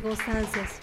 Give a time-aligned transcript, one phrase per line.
[0.00, 0.80] circunstancias.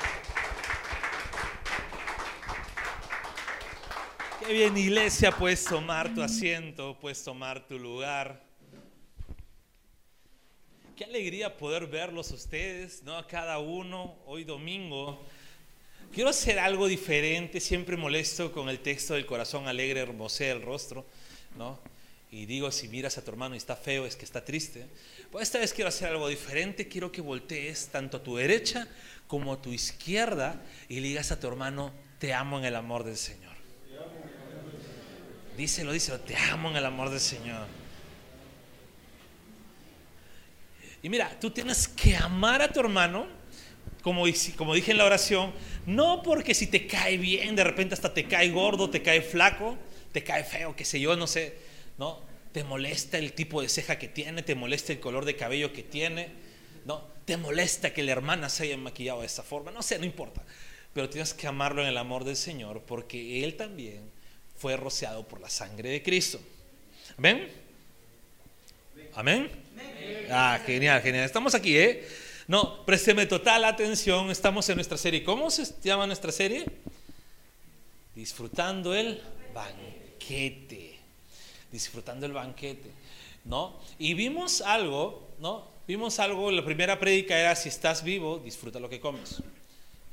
[4.40, 8.42] Qué bien, iglesia, puedes tomar tu asiento, puedes tomar tu lugar.
[10.96, 13.18] Qué alegría poder verlos ustedes, ¿no?
[13.18, 15.22] A cada uno, hoy domingo.
[16.14, 21.06] Quiero hacer algo diferente, siempre molesto con el texto del corazón alegre hermosea el rostro,
[21.58, 21.80] ¿no?
[22.32, 24.86] Y digo, si miras a tu hermano y está feo, es que está triste.
[25.32, 28.88] Pues esta vez quiero hacer algo diferente, quiero que voltees tanto a tu derecha
[29.28, 33.18] como a tu izquierda y digas a tu hermano, te amo en el amor del
[33.18, 33.56] Señor.
[35.56, 37.68] Díselo, díselo, te amo en el amor del Señor.
[41.02, 43.28] Y mira, tú tienes que amar a tu hermano,
[44.08, 45.52] como, dije en la oración,
[45.86, 49.78] no porque si te cae bien, de repente hasta te cae gordo, te cae flaco,
[50.14, 51.56] te cae feo, qué sé yo, no sé,
[51.98, 52.22] ¿no?
[52.54, 55.84] Te molesta el tipo de ceja que tiene, te molesta el color de cabello que
[55.84, 56.30] tiene,
[56.86, 57.04] ¿no?
[57.26, 60.42] Te molesta que la hermana se haya maquillado de esa forma, no sé, no importa.
[60.94, 64.10] Pero tienes que amarlo en el amor del Señor porque Él también
[64.56, 66.40] fue rociado por la sangre de Cristo.
[67.18, 67.50] ¿Amén?
[69.16, 69.52] ¿Amén?
[70.32, 71.26] Ah, genial, genial.
[71.26, 72.08] Estamos aquí, ¿eh?
[72.48, 74.32] No, présteme total atención.
[74.32, 75.22] Estamos en nuestra serie.
[75.24, 76.66] ¿Cómo se llama nuestra serie?
[78.16, 79.22] Disfrutando el
[79.54, 80.98] banquete.
[81.70, 82.90] Disfrutando el banquete.
[83.44, 83.78] ¿No?
[84.00, 85.68] Y vimos algo, ¿no?
[85.88, 89.42] Vimos algo, la primera prédica era si estás vivo, disfruta lo que comes.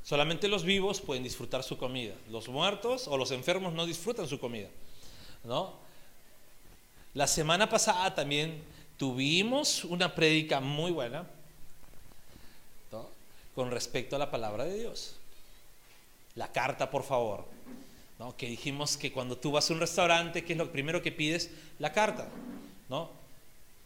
[0.03, 2.13] Solamente los vivos pueden disfrutar su comida.
[2.29, 4.67] Los muertos o los enfermos no disfrutan su comida.
[5.43, 5.73] ¿No?
[7.13, 8.61] La semana pasada también
[8.97, 11.25] tuvimos una prédica muy buena.
[13.55, 15.15] Con respecto a la palabra de Dios.
[16.35, 17.45] La carta, por favor.
[18.19, 18.35] ¿no?
[18.35, 21.49] Que dijimos que cuando tú vas a un restaurante, ¿qué es lo primero que pides?
[21.79, 22.27] La carta.
[22.89, 23.09] ¿no?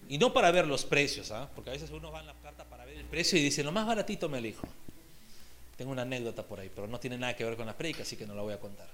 [0.07, 1.49] Y no para ver los precios, ¿ah?
[1.55, 3.71] porque a veces uno va a la carta para ver el precio y dice, lo
[3.71, 4.67] más baratito me elijo.
[5.77, 8.17] Tengo una anécdota por ahí, pero no tiene nada que ver con la predica, así
[8.17, 8.87] que no la voy a contar.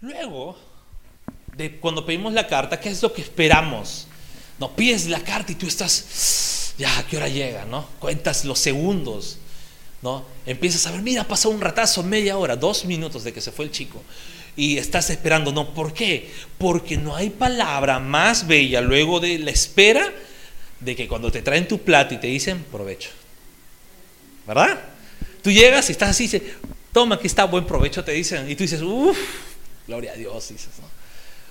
[0.00, 0.56] Luego,
[1.54, 4.08] de cuando pedimos la carta, ¿qué es lo que esperamos?
[4.58, 7.64] No pides la carta y tú estás, ya, ¿a qué hora llega?
[7.64, 7.88] ¿No?
[7.98, 9.38] Cuentas los segundos,
[10.02, 10.24] ¿no?
[10.44, 13.64] Empiezas a ver, mira, pasó un ratazo, media hora, dos minutos de que se fue
[13.64, 14.02] el chico.
[14.56, 15.74] Y estás esperando, ¿no?
[15.74, 16.30] ¿Por qué?
[16.58, 20.12] Porque no hay palabra más bella luego de la espera
[20.80, 23.10] de que cuando te traen tu plato y te dicen provecho,
[24.46, 24.78] ¿verdad?
[25.42, 26.42] Tú llegas y estás así, dices,
[26.92, 29.18] toma, aquí está, buen provecho, te dicen, y tú dices, uff,
[29.86, 30.88] gloria a Dios, dices, ¿no?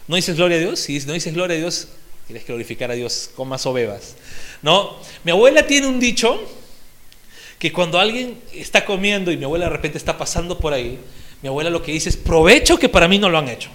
[0.07, 0.79] ¿No dices gloria a Dios?
[0.79, 1.87] Si no dices gloria a Dios,
[2.27, 4.15] quieres glorificar a Dios, comas o bebas.
[4.65, 6.41] No, mi abuela tiene un dicho
[7.59, 10.97] que cuando alguien está comiendo y mi abuela de repente está pasando por ahí,
[11.43, 13.69] mi abuela lo que dice es provecho que para mí no lo han hecho.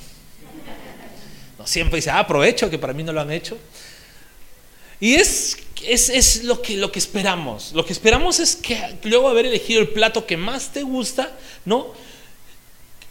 [1.56, 3.56] No, siempre dice, ah, provecho que para mí no lo han hecho.
[4.98, 7.70] Y es, es, es, lo, que, lo que esperamos.
[7.72, 11.38] Lo que esperamos es que luego de haber elegido el plato que más te gusta,
[11.66, 11.94] ¿no?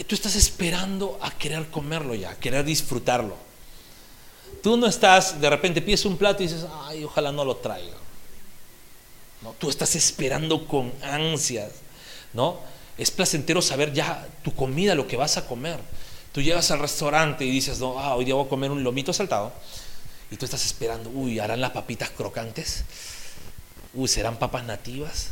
[0.05, 3.48] Tú estás esperando a querer comerlo ya, a querer disfrutarlo.
[4.61, 7.97] Tú no estás, de repente pides un plato y dices, ay, ojalá no lo traiga.
[9.41, 9.55] ¿No?
[9.57, 11.71] Tú estás esperando con ansias,
[12.33, 12.57] ¿no?
[12.97, 15.79] Es placentero saber ya tu comida, lo que vas a comer.
[16.33, 19.13] Tú llegas al restaurante y dices, no, ah, hoy día voy a comer un lomito
[19.13, 19.53] saltado
[20.31, 22.83] y tú estás esperando, uy, ¿harán las papitas crocantes?
[23.93, 25.31] Uy, ¿serán papas nativas?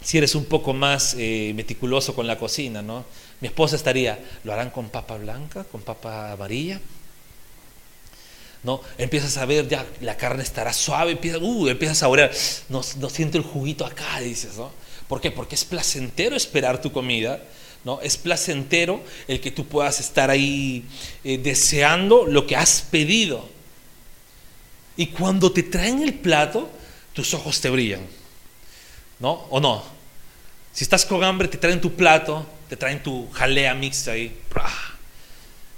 [0.00, 3.04] Si eres un poco más eh, meticuloso con la cocina, ¿no?
[3.40, 6.80] Mi esposa estaría, ¿lo harán con papa blanca, con papa amarilla?
[8.62, 8.80] ¿No?
[8.96, 12.30] Empiezas a ver, ya la carne estará suave, empieza, uh, empiezas a saborear,
[12.68, 14.70] no, no siento el juguito acá, dices, ¿no?
[15.08, 15.30] ¿Por qué?
[15.30, 17.42] Porque es placentero esperar tu comida,
[17.84, 18.00] ¿no?
[18.00, 20.84] Es placentero el que tú puedas estar ahí
[21.24, 23.48] eh, deseando lo que has pedido.
[24.96, 26.70] Y cuando te traen el plato,
[27.12, 28.06] tus ojos te brillan.
[29.18, 29.46] ¿No?
[29.50, 29.82] ¿O no?
[30.72, 34.40] Si estás con hambre, te traen tu plato, te traen tu jalea mixta ahí,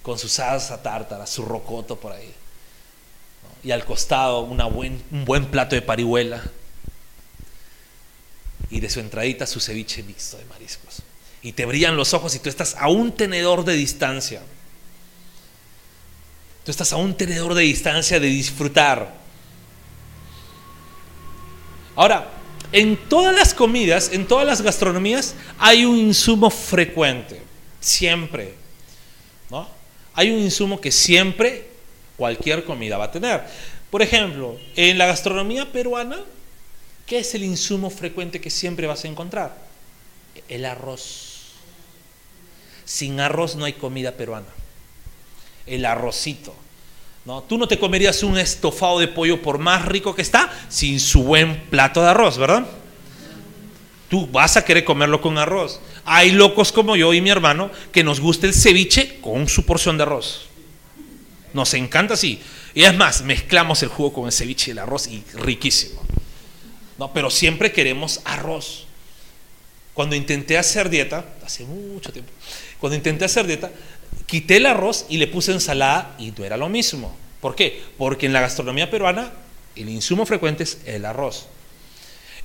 [0.02, 2.32] con su salsa tártara, su rocoto por ahí.
[3.64, 6.42] Y al costado una buen, un buen plato de parihuela.
[8.70, 11.02] Y de su entradita su ceviche mixto de mariscos
[11.44, 14.40] y te brillan los ojos y tú estás a un tenedor de distancia.
[16.64, 19.14] Tú estás a un tenedor de distancia de disfrutar.
[21.96, 22.30] Ahora,
[22.72, 27.42] en todas las comidas, en todas las gastronomías, hay un insumo frecuente,
[27.78, 28.54] siempre.
[29.50, 29.68] ¿no?
[30.14, 31.68] Hay un insumo que siempre
[32.16, 33.42] cualquier comida va a tener.
[33.90, 36.18] Por ejemplo, en la gastronomía peruana
[37.06, 39.56] ¿Qué es el insumo frecuente que siempre vas a encontrar?
[40.48, 41.52] El arroz.
[42.84, 44.46] Sin arroz no hay comida peruana.
[45.66, 46.54] El arrocito.
[47.26, 47.42] ¿no?
[47.42, 51.24] Tú no te comerías un estofado de pollo por más rico que está sin su
[51.24, 52.66] buen plato de arroz, ¿verdad?
[54.08, 55.80] Tú vas a querer comerlo con arroz.
[56.04, 59.96] Hay locos como yo y mi hermano que nos gusta el ceviche con su porción
[59.98, 60.46] de arroz.
[61.54, 62.42] Nos encanta así.
[62.74, 66.02] Y es más, mezclamos el jugo con el ceviche y el arroz y riquísimo.
[66.98, 68.86] No, pero siempre queremos arroz.
[69.94, 72.32] Cuando intenté hacer dieta, hace mucho tiempo,
[72.80, 73.70] cuando intenté hacer dieta,
[74.26, 77.16] quité el arroz y le puse ensalada y no era lo mismo.
[77.40, 77.82] ¿Por qué?
[77.96, 79.32] Porque en la gastronomía peruana
[79.76, 81.46] el insumo frecuente es el arroz.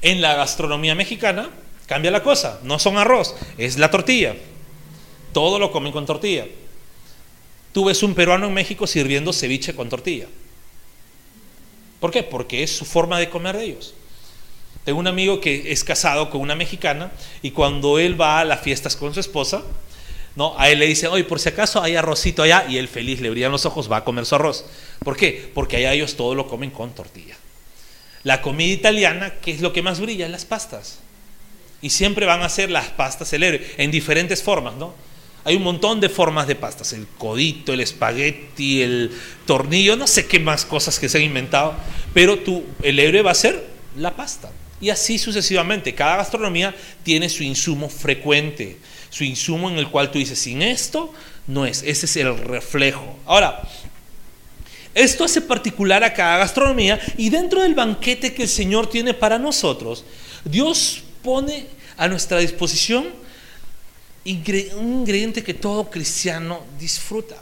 [0.04, 1.50] En la gastronomía mexicana
[1.88, 4.36] cambia la cosa, no son arroz, es la tortilla.
[5.34, 6.46] Todo lo comen con tortilla.
[7.72, 10.28] Tú ves un peruano en México sirviendo ceviche con tortilla.
[12.00, 12.24] ¿Por qué?
[12.24, 13.94] Porque es su forma de comer de ellos.
[14.86, 17.12] Tengo un amigo que es casado con una mexicana
[17.42, 19.64] y cuando él va a las fiestas con su esposa,
[20.36, 20.58] ¿no?
[20.58, 23.30] A él le dicen, oye, por si acaso hay arrocito allá, y él feliz, le
[23.30, 24.66] brillan los ojos, va a comer su arroz.
[25.04, 25.52] ¿Por qué?
[25.54, 27.36] Porque allá ellos todo lo comen con tortilla.
[28.24, 30.28] La comida italiana, ¿qué es lo que más brilla?
[30.30, 31.00] Las pastas.
[31.82, 34.94] Y siempre van a ser las pastas célebres, en diferentes formas, ¿no?
[35.46, 39.12] Hay un montón de formas de pastas, el codito, el espagueti, el
[39.46, 41.76] tornillo, no sé qué más cosas que se han inventado,
[42.14, 43.66] pero tú, el héroe va a ser
[43.98, 44.52] la pasta.
[44.82, 48.78] Y así sucesivamente, cada gastronomía tiene su insumo frecuente,
[49.10, 51.14] su insumo en el cual tú dices, sin esto
[51.48, 53.18] no es, ese es el reflejo.
[53.26, 53.62] Ahora,
[54.94, 59.40] esto hace particular a cada gastronomía y dentro del banquete que el Señor tiene para
[59.40, 60.04] nosotros,
[60.44, 63.08] Dios pone a nuestra disposición
[64.26, 67.38] un ingrediente que todo cristiano disfruta,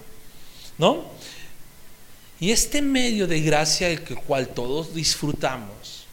[0.77, 1.05] ¿no?
[2.39, 6.05] Y este medio de gracia el cual todos disfrutamos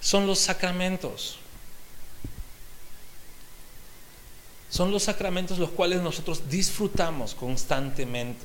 [0.00, 1.38] son los sacramentos.
[4.68, 8.44] Son los sacramentos los cuales nosotros disfrutamos constantemente.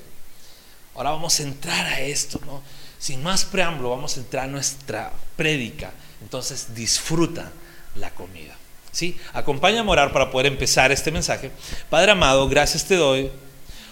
[0.96, 2.62] Ahora vamos a entrar a esto, ¿no?
[3.00, 5.92] Sin más preámbulo, vamos a entrar a nuestra prédica.
[6.22, 7.52] Entonces disfruta
[7.96, 8.59] la comida.
[8.92, 9.18] ¿Sí?
[9.34, 11.52] Acompáñame a orar para poder empezar este mensaje.
[11.90, 13.32] Padre amado, gracias te doy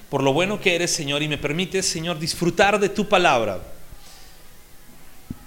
[0.10, 3.62] por lo bueno que eres, Señor, y me permites, Señor, disfrutar de tu palabra.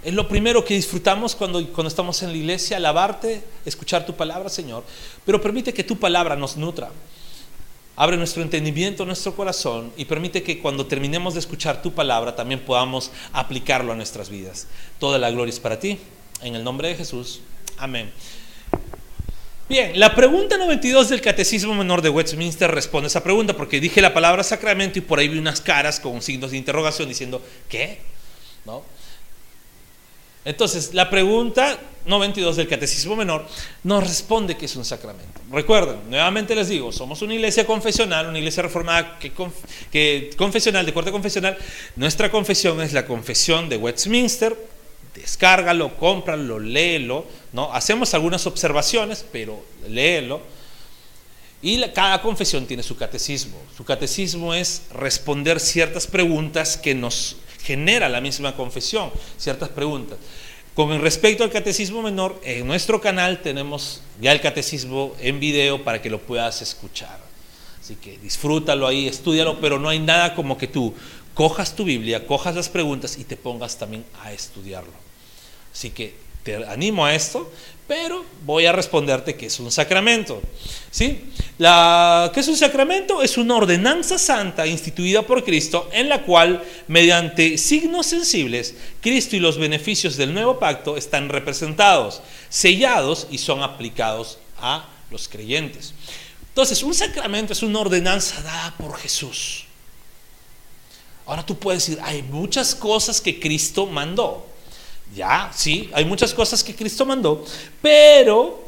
[0.03, 4.49] Es lo primero que disfrutamos cuando, cuando estamos en la iglesia, alabarte, escuchar tu palabra,
[4.49, 4.83] Señor.
[5.25, 6.91] Pero permite que tu palabra nos nutra.
[7.95, 12.61] Abre nuestro entendimiento, nuestro corazón y permite que cuando terminemos de escuchar tu palabra también
[12.61, 14.67] podamos aplicarlo a nuestras vidas.
[14.97, 15.99] Toda la gloria es para ti.
[16.41, 17.41] En el nombre de Jesús.
[17.77, 18.11] Amén.
[19.71, 24.01] Bien, la pregunta 92 del Catecismo Menor de Westminster responde a esa pregunta porque dije
[24.01, 27.99] la palabra sacramento y por ahí vi unas caras con signos de interrogación diciendo, ¿qué?
[28.65, 28.83] ¿No?
[30.43, 33.47] Entonces, la pregunta 92 del Catecismo Menor
[33.85, 35.39] nos responde que es un sacramento.
[35.49, 39.31] Recuerden, nuevamente les digo, somos una iglesia confesional, una iglesia reformada que,
[39.89, 41.57] que confesional, de corte confesional.
[41.95, 44.53] Nuestra confesión es la confesión de Westminster,
[45.15, 47.73] descárgalo, cómpralo, léelo, ¿no?
[47.73, 50.41] Hacemos algunas observaciones, pero léelo.
[51.61, 53.57] Y cada confesión tiene su catecismo.
[53.75, 60.17] Su catecismo es responder ciertas preguntas que nos genera la misma confesión, ciertas preguntas.
[60.73, 66.01] Con respecto al catecismo menor, en nuestro canal tenemos ya el catecismo en video para
[66.01, 67.19] que lo puedas escuchar.
[67.79, 70.93] Así que disfrútalo ahí, estudialo, pero no hay nada como que tú
[71.33, 75.10] cojas tu Biblia, cojas las preguntas y te pongas también a estudiarlo.
[75.73, 77.51] Así que te animo a esto,
[77.87, 80.41] pero voy a responderte que es un sacramento.
[80.89, 81.31] ¿Sí?
[81.57, 83.21] ¿Qué es un sacramento?
[83.21, 89.39] Es una ordenanza santa instituida por Cristo en la cual, mediante signos sensibles, Cristo y
[89.39, 95.93] los beneficios del nuevo pacto están representados, sellados y son aplicados a los creyentes.
[96.49, 99.65] Entonces, un sacramento es una ordenanza dada por Jesús.
[101.25, 104.47] Ahora tú puedes decir, hay muchas cosas que Cristo mandó.
[105.15, 107.45] Ya, sí, hay muchas cosas que Cristo mandó,
[107.81, 108.63] pero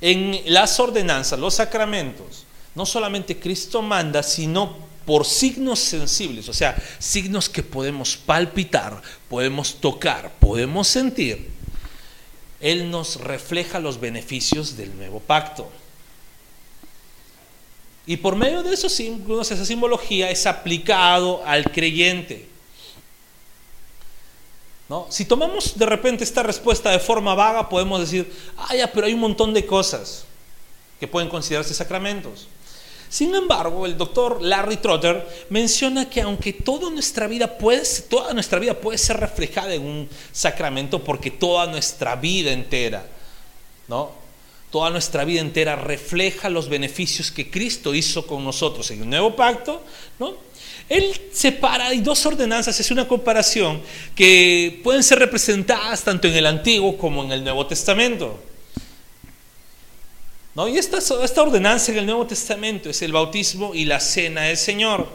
[0.00, 2.44] en las ordenanzas, los sacramentos,
[2.74, 9.74] no solamente Cristo manda, sino por signos sensibles, o sea, signos que podemos palpitar, podemos
[9.74, 11.50] tocar, podemos sentir.
[12.60, 15.68] Él nos refleja los beneficios del nuevo pacto.
[18.06, 22.51] Y por medio de esos símbolos, esa simbología es aplicado al creyente.
[25.08, 29.14] Si tomamos de repente esta respuesta de forma vaga, podemos decir, ah, ya, pero hay
[29.14, 30.24] un montón de cosas
[30.98, 32.48] que pueden considerarse sacramentos.
[33.08, 38.58] Sin embargo, el doctor Larry Trotter menciona que aunque toda nuestra vida puede, toda nuestra
[38.58, 43.06] vida puede ser reflejada en un sacramento, porque toda nuestra vida entera,
[43.88, 44.12] ¿no?
[44.70, 49.36] Toda nuestra vida entera refleja los beneficios que Cristo hizo con nosotros en el nuevo
[49.36, 49.82] pacto,
[50.18, 50.34] ¿no?
[50.92, 53.80] Él separa, hay dos ordenanzas, es una comparación
[54.14, 58.38] que pueden ser representadas tanto en el Antiguo como en el Nuevo Testamento.
[60.54, 60.68] ¿No?
[60.68, 64.58] Y esta, esta ordenanza en el Nuevo Testamento es el bautismo y la cena del
[64.58, 65.08] Señor.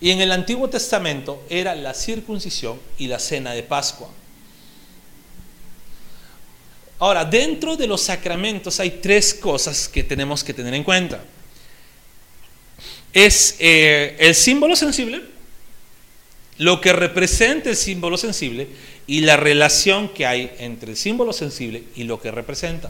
[0.00, 4.08] Y en el Antiguo Testamento era la circuncisión y la cena de Pascua.
[6.98, 11.22] Ahora, dentro de los sacramentos hay tres cosas que tenemos que tener en cuenta.
[13.12, 15.22] Es eh, el símbolo sensible,
[16.58, 18.68] lo que representa el símbolo sensible
[19.06, 22.88] y la relación que hay entre el símbolo sensible y lo que representa.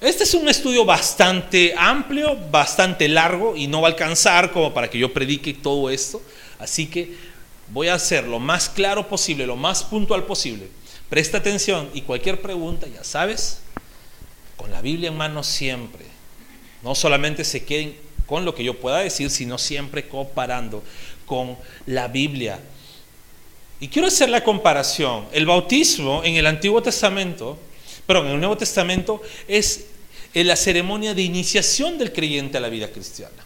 [0.00, 4.88] Este es un estudio bastante amplio, bastante largo y no va a alcanzar como para
[4.88, 6.22] que yo predique todo esto.
[6.58, 7.16] Así que
[7.70, 10.68] voy a hacer lo más claro posible, lo más puntual posible.
[11.08, 13.60] Presta atención y cualquier pregunta, ya sabes,
[14.56, 16.04] con la Biblia en mano siempre.
[16.82, 17.96] No solamente se queden
[18.28, 20.82] con lo que yo pueda decir, sino siempre comparando
[21.26, 21.56] con
[21.86, 22.60] la Biblia.
[23.80, 25.26] Y quiero hacer la comparación.
[25.32, 27.58] El bautismo en el Antiguo Testamento
[28.08, 29.84] perdón, en el Nuevo Testamento es
[30.32, 33.44] la ceremonia de iniciación del creyente a la vida cristiana.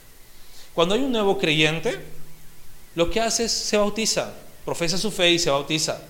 [0.72, 1.98] Cuando hay un nuevo creyente,
[2.94, 4.32] lo que hace es se bautiza,
[4.64, 6.00] profesa su fe y se bautiza.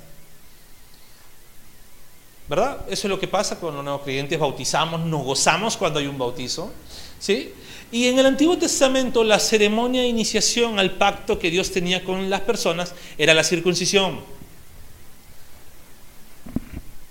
[2.47, 2.85] ¿Verdad?
[2.91, 6.71] Eso es lo que pasa los nuevos creyentes, bautizamos, nos gozamos cuando hay un bautizo.
[7.19, 7.55] ¿sí?
[7.93, 12.31] Y en el Antiguo Testamento la ceremonia de iniciación al pacto que Dios tenía con
[12.31, 14.21] las personas era la circuncisión.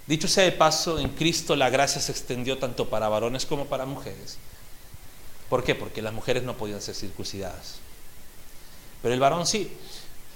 [0.07, 3.85] Dicho sea de paso, en Cristo la gracia se extendió tanto para varones como para
[3.85, 4.39] mujeres.
[5.49, 5.75] ¿Por qué?
[5.75, 7.75] Porque las mujeres no podían ser circuncidadas.
[9.03, 9.71] Pero el varón sí.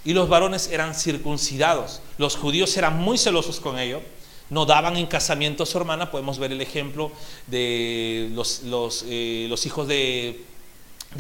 [0.04, 2.02] Y los varones eran circuncidados.
[2.20, 4.02] Los judíos eran muy celosos con ello.
[4.50, 6.12] No daban en casamiento a su hermana.
[6.12, 7.12] Podemos ver el ejemplo
[7.48, 10.44] de los, eh, hijos de,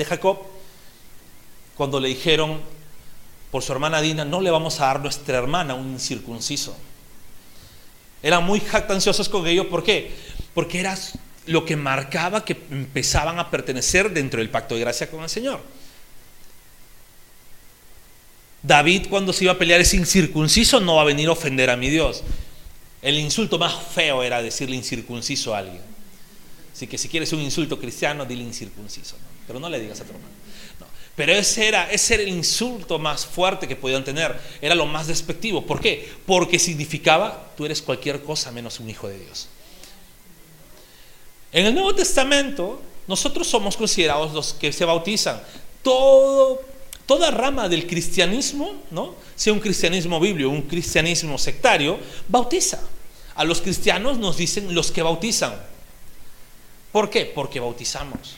[0.07, 0.37] Jacob.
[1.75, 2.59] Cuando le dijeron
[3.51, 6.75] por su hermana Dina, no le vamos a dar nuestra hermana un incircunciso.
[8.21, 9.69] Eran muy jactanciosos con ello.
[9.69, 10.11] ¿Por qué?
[10.53, 10.97] Porque era
[11.47, 15.61] lo que marcaba que empezaban a pertenecer dentro del pacto de gracia con el Señor.
[18.63, 21.77] David cuando se iba a pelear es incircunciso, no va a venir a ofender a
[21.77, 22.23] mi Dios.
[23.05, 25.83] El insulto más feo era decirle incircunciso a alguien.
[26.73, 29.15] Así que si quieres un insulto cristiano, dile incircunciso.
[29.45, 30.33] Pero no le digas a tu hermano.
[31.15, 34.35] Pero ese era, ese era el insulto más fuerte que podían tener.
[34.59, 35.63] Era lo más despectivo.
[35.67, 36.11] ¿Por qué?
[36.25, 39.49] Porque significaba tú eres cualquier cosa menos un hijo de Dios.
[41.51, 45.43] En el Nuevo Testamento, nosotros somos considerados los que se bautizan.
[45.83, 46.59] Todo,
[47.05, 49.15] toda rama del cristianismo, ¿no?
[49.35, 52.81] sea un cristianismo bíblico, un cristianismo sectario, bautiza.
[53.35, 55.53] A los cristianos nos dicen los que bautizan.
[56.91, 57.25] ¿Por qué?
[57.25, 58.37] Porque bautizamos.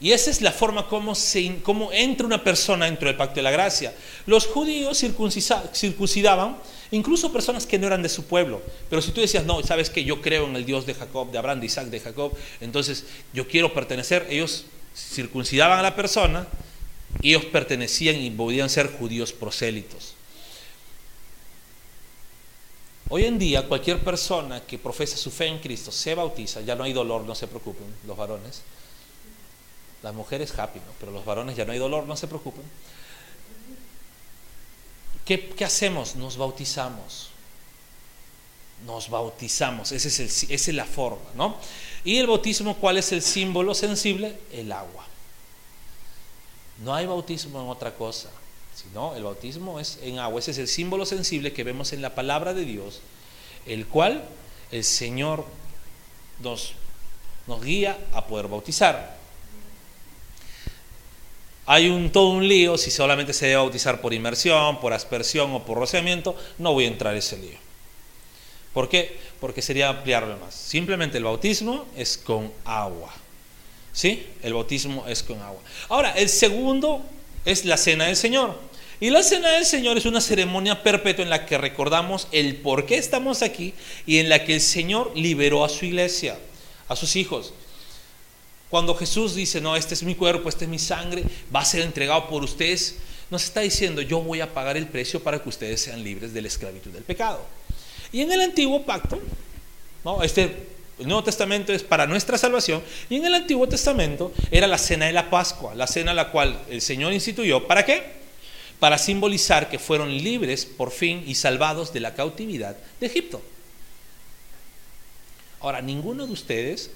[0.00, 3.42] Y esa es la forma como, se, como entra una persona dentro del pacto de
[3.42, 3.94] la gracia.
[4.24, 6.56] Los judíos circuncidaban
[6.90, 8.62] incluso personas que no eran de su pueblo.
[8.88, 11.38] Pero si tú decías, no, sabes que yo creo en el Dios de Jacob, de
[11.38, 14.64] Abraham, de Isaac, de Jacob, entonces yo quiero pertenecer, ellos
[14.94, 16.46] circuncidaban a la persona
[17.22, 20.14] ellos pertenecían y podían ser judíos prosélitos.
[23.08, 26.84] Hoy en día cualquier persona que profesa su fe en Cristo se bautiza, ya no
[26.84, 28.62] hay dolor, no se preocupen los varones
[30.02, 30.92] las mujeres happy, ¿no?
[30.98, 32.64] pero los varones ya no hay dolor, no se preocupen.
[35.24, 36.16] ¿Qué, hacemos?
[36.16, 37.30] Nos bautizamos.
[38.86, 41.56] Nos bautizamos, es, esa es la forma, ¿no?
[42.04, 44.38] Y el bautismo, ¿cuál es el símbolo sensible?
[44.52, 45.04] El agua.
[46.82, 48.30] No hay bautismo en otra cosa,
[48.74, 50.40] sino el bautismo es en agua.
[50.40, 53.00] Ese es el símbolo sensible que vemos en la palabra de Dios,
[53.66, 54.24] el cual
[54.70, 55.44] el Señor
[56.42, 56.72] nos,
[57.46, 59.18] nos guía a poder bautizar.
[61.66, 65.64] Hay un, todo un lío si solamente se debe bautizar por inmersión, por aspersión o
[65.64, 66.34] por rociamiento.
[66.58, 67.69] No voy a entrar en ese lío.
[68.72, 69.18] ¿Por qué?
[69.40, 70.54] Porque sería ampliarlo más.
[70.54, 73.12] Simplemente el bautismo es con agua.
[73.92, 74.26] ¿Sí?
[74.42, 75.60] El bautismo es con agua.
[75.88, 77.02] Ahora, el segundo
[77.44, 78.56] es la cena del Señor.
[79.00, 82.84] Y la cena del Señor es una ceremonia perpetua en la que recordamos el por
[82.84, 83.72] qué estamos aquí
[84.06, 86.38] y en la que el Señor liberó a su iglesia,
[86.86, 87.54] a sus hijos.
[88.68, 91.80] Cuando Jesús dice, no, este es mi cuerpo, este es mi sangre, va a ser
[91.80, 92.98] entregado por ustedes,
[93.30, 96.42] nos está diciendo, yo voy a pagar el precio para que ustedes sean libres de
[96.42, 97.44] la esclavitud del pecado.
[98.12, 99.20] Y en el antiguo pacto,
[100.04, 100.22] ¿no?
[100.22, 100.66] este,
[100.98, 105.06] El Nuevo Testamento es para nuestra salvación y en el Antiguo Testamento era la cena
[105.06, 107.66] de la Pascua, la cena la cual el Señor instituyó.
[107.66, 108.02] ¿Para qué?
[108.78, 113.40] Para simbolizar que fueron libres por fin y salvados de la cautividad de Egipto.
[115.60, 116.90] Ahora, ninguno de ustedes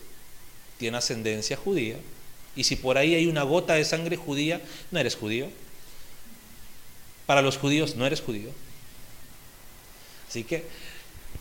[0.78, 1.97] tiene ascendencia judía
[2.56, 5.49] y si por ahí hay una gota de sangre judía, no eres judío.
[7.26, 8.50] Para los judíos no eres judío.
[10.28, 10.64] Así que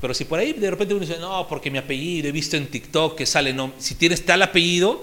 [0.04, 2.68] pero si por ahí de repente uno dice, no, porque mi apellido, he visto en
[2.68, 5.02] TikTok que sale, no, si tienes tal apellido,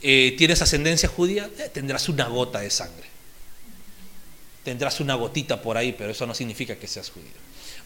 [0.00, 3.04] eh, tienes ascendencia judía, eh, tendrás una gota de sangre.
[4.64, 7.28] Tendrás una gotita por ahí, pero eso no significa que seas judío.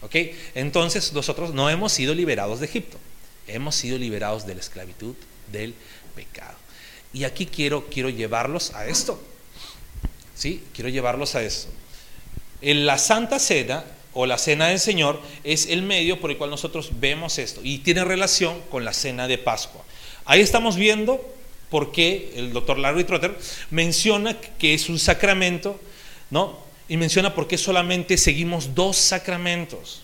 [0.03, 0.15] ¿Ok?
[0.55, 2.97] Entonces nosotros no hemos sido liberados de Egipto,
[3.45, 5.15] hemos sido liberados de la esclavitud,
[5.51, 5.73] del
[6.15, 6.55] pecado.
[7.11, 9.21] Y aquí quiero, quiero llevarlos a esto.
[10.33, 10.63] ¿Sí?
[10.73, 11.67] Quiero llevarlos a esto.
[12.61, 13.83] En la Santa Cena
[14.19, 17.77] o la cena del Señor es el medio por el cual nosotros vemos esto y
[17.77, 19.83] tiene relación con la cena de Pascua.
[20.25, 21.23] Ahí estamos viendo
[21.69, 23.37] por qué el doctor Larry Trotter
[23.69, 25.79] menciona que es un sacramento,
[26.31, 26.57] ¿no?
[26.89, 30.01] Y menciona por qué solamente seguimos dos sacramentos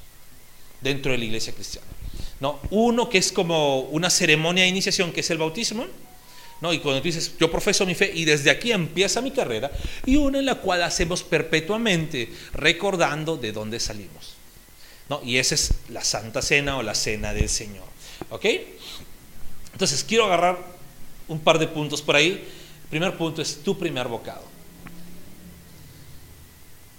[0.82, 1.88] dentro de la iglesia cristiana.
[2.40, 2.60] ¿no?
[2.70, 5.88] Uno que es como una ceremonia de iniciación, que es el bautismo,
[6.64, 6.72] ¿no?
[6.72, 9.70] Y cuando tú dices, yo profeso mi fe y desde aquí empieza mi carrera,
[10.06, 14.36] y una en la cual hacemos perpetuamente, recordando de dónde salimos.
[15.10, 15.20] ¿no?
[15.26, 17.84] Y esa es la Santa Cena o la Cena del Señor.
[18.30, 18.46] ¿Ok?
[19.74, 20.58] Entonces, quiero agarrar
[21.28, 22.48] un par de puntos por ahí.
[22.84, 24.46] El primer punto es tu primer bocado.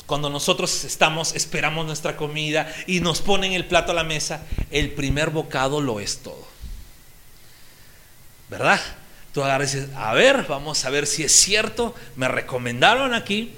[0.04, 4.90] Cuando nosotros estamos, esperamos nuestra comida y nos ponen el plato a la mesa, el
[4.90, 6.46] primer bocado lo es todo.
[8.50, 8.78] ¿Verdad?
[9.34, 11.92] Tú agarras y dices, a ver, vamos a ver si es cierto.
[12.14, 13.52] Me recomendaron aquí,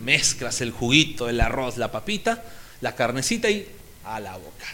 [0.00, 2.44] mezclas el juguito, el arroz, la papita,
[2.80, 3.68] la carnecita y
[4.04, 4.66] a la boca.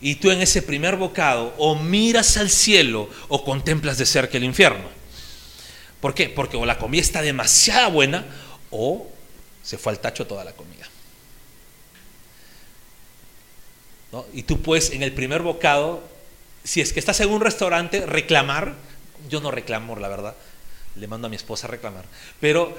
[0.00, 4.42] Y tú en ese primer bocado o miras al cielo o contemplas de cerca el
[4.42, 4.88] infierno.
[6.00, 6.28] ¿Por qué?
[6.28, 8.24] Porque o la comida está demasiado buena
[8.72, 9.06] o
[9.62, 10.88] se fue al tacho toda la comida.
[14.32, 16.15] Y tú puedes en el primer bocado
[16.66, 18.74] si es que estás en un restaurante, reclamar,
[19.30, 20.34] yo no reclamo, la verdad,
[20.96, 22.04] le mando a mi esposa a reclamar,
[22.40, 22.76] pero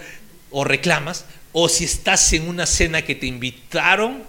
[0.52, 1.24] o reclamas,
[1.54, 4.24] o si estás en una cena que te invitaron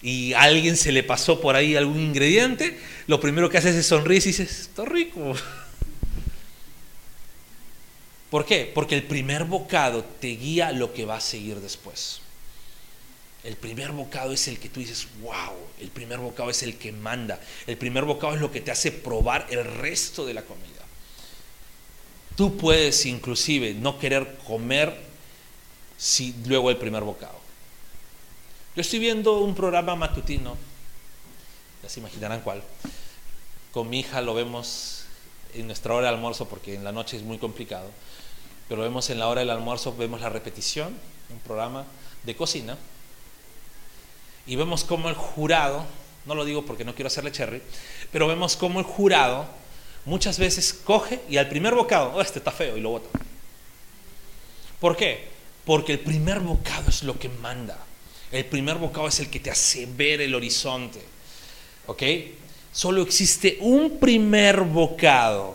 [0.00, 4.22] y alguien se le pasó por ahí algún ingrediente, lo primero que haces es sonreír
[4.22, 5.34] y dices, está rico.
[8.30, 8.70] ¿Por qué?
[8.72, 12.21] Porque el primer bocado te guía lo que va a seguir después.
[13.44, 16.92] El primer bocado es el que tú dices, wow, el primer bocado es el que
[16.92, 17.40] manda.
[17.66, 20.68] El primer bocado es lo que te hace probar el resto de la comida.
[22.36, 24.96] Tú puedes inclusive no querer comer
[25.98, 27.40] si luego el primer bocado.
[28.76, 30.56] Yo estoy viendo un programa matutino,
[31.82, 32.62] ya se imaginarán cuál.
[33.72, 35.04] Con mi hija lo vemos
[35.52, 37.90] en nuestra hora de almuerzo porque en la noche es muy complicado,
[38.68, 40.96] pero lo vemos en la hora del almuerzo, vemos la repetición,
[41.28, 41.84] un programa
[42.24, 42.78] de cocina
[44.46, 45.84] y vemos cómo el jurado,
[46.26, 47.62] no lo digo porque no quiero hacerle cherry,
[48.10, 49.46] pero vemos cómo el jurado
[50.04, 53.08] muchas veces coge y al primer bocado, oh, este está feo y lo bota.
[54.80, 55.28] ¿Por qué?
[55.64, 57.78] Porque el primer bocado es lo que manda.
[58.32, 61.00] El primer bocado es el que te hace ver el horizonte.
[61.86, 62.02] ¿Ok?
[62.72, 65.54] Solo existe un primer bocado.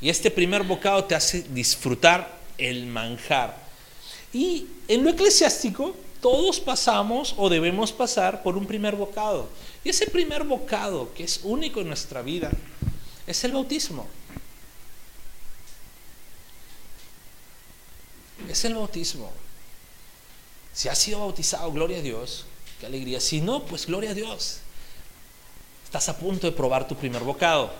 [0.00, 3.56] Y este primer bocado te hace disfrutar el manjar.
[4.32, 9.48] Y en lo eclesiástico, todos pasamos o debemos pasar por un primer bocado.
[9.84, 12.50] Y ese primer bocado, que es único en nuestra vida,
[13.26, 14.06] es el bautismo.
[18.48, 19.30] Es el bautismo.
[20.72, 22.46] Si has sido bautizado, gloria a Dios,
[22.80, 23.20] qué alegría.
[23.20, 24.60] Si no, pues gloria a Dios.
[25.84, 27.72] Estás a punto de probar tu primer bocado.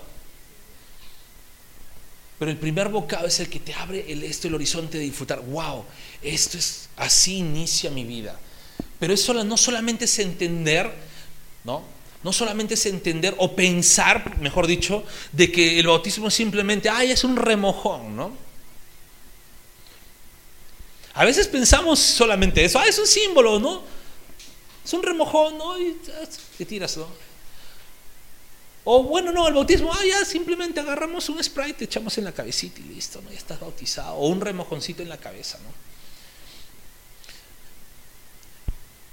[2.39, 5.41] Pero el primer bocado es el que te abre el, esto, el horizonte de disfrutar.
[5.41, 5.83] Wow,
[6.21, 8.39] esto es, así inicia mi vida.
[8.97, 10.89] Pero eso no solamente es entender,
[11.65, 11.83] ¿no?
[12.23, 17.25] No solamente es entender o pensar, mejor dicho, de que el bautismo simplemente, ay, es
[17.25, 18.31] un remojón, ¿no?
[21.13, 23.81] A veces pensamos solamente eso, ah, es un símbolo, ¿no?
[24.85, 25.77] Es un remojón, ¿no?
[25.77, 25.97] Y
[26.57, 27.28] te tiras, ¿no?
[28.91, 32.31] O bueno, no, el bautismo, ah, ya simplemente agarramos un spray, te echamos en la
[32.31, 33.29] cabecita y listo, ¿no?
[33.29, 34.15] Ya estás bautizado.
[34.15, 35.69] O un remojoncito en la cabeza, ¿no?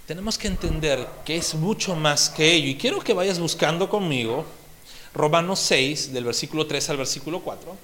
[0.07, 2.69] Tenemos que entender que es mucho más que ello.
[2.69, 4.47] Y quiero que vayas buscando conmigo
[5.13, 7.77] Romanos 6, del versículo 3 al versículo 4.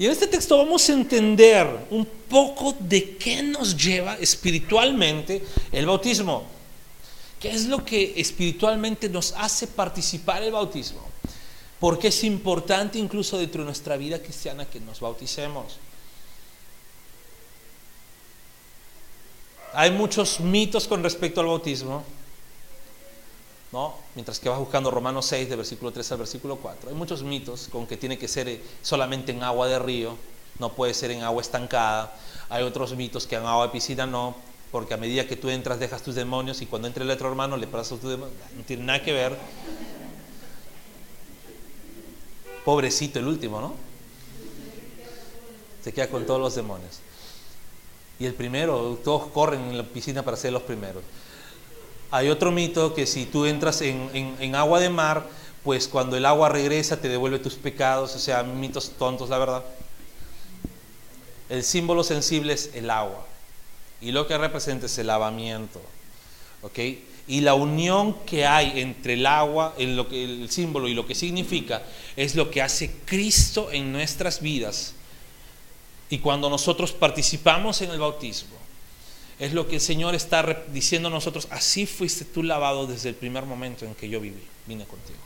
[0.00, 5.86] Y en este texto vamos a entender un poco de qué nos lleva espiritualmente el
[5.86, 6.52] bautismo.
[7.44, 11.02] ¿Qué es lo que espiritualmente nos hace participar el bautismo?
[11.78, 15.76] Porque es importante incluso dentro de nuestra vida cristiana que nos bauticemos.
[19.74, 22.02] Hay muchos mitos con respecto al bautismo.
[23.72, 23.94] ¿no?
[24.14, 26.88] Mientras que vas buscando Romanos 6, de versículo 3 al versículo 4.
[26.88, 30.16] Hay muchos mitos con que tiene que ser eh, solamente en agua de río,
[30.58, 32.16] no puede ser en agua estancada.
[32.48, 34.34] Hay otros mitos que en agua de piscina no,
[34.74, 37.56] porque a medida que tú entras dejas tus demonios y cuando entre el otro hermano
[37.56, 38.36] le pasas tus demonios.
[38.56, 39.38] No tiene nada que ver.
[42.64, 43.74] Pobrecito el último, ¿no?
[45.84, 46.98] Se queda con todos los demonios.
[48.18, 51.04] Y el primero, todos corren en la piscina para ser los primeros.
[52.10, 55.28] Hay otro mito que si tú entras en, agua de mar,
[55.62, 59.64] pues cuando el agua regresa te devuelve tus pecados, o sea, mitos tontos, la verdad.
[61.48, 63.24] El símbolo sensible es el agua
[64.04, 65.80] y lo que representa es el lavamiento,
[66.60, 66.78] ¿ok?
[67.26, 71.06] Y la unión que hay entre el agua, en lo que, el símbolo y lo
[71.06, 71.82] que significa,
[72.14, 74.92] es lo que hace Cristo en nuestras vidas.
[76.10, 78.56] Y cuando nosotros participamos en el bautismo,
[79.38, 83.14] es lo que el Señor está diciendo a nosotros, así fuiste tú lavado desde el
[83.14, 85.18] primer momento en que yo viví, vine contigo.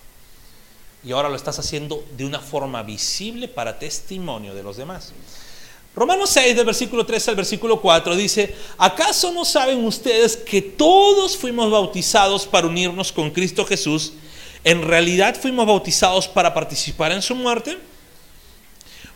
[1.02, 5.12] Y ahora lo estás haciendo de una forma visible para testimonio de los demás.
[5.98, 11.36] Romanos 6, del versículo 3 al versículo 4 dice, ¿acaso no saben ustedes que todos
[11.36, 14.12] fuimos bautizados para unirnos con Cristo Jesús?
[14.62, 17.78] ¿En realidad fuimos bautizados para participar en su muerte?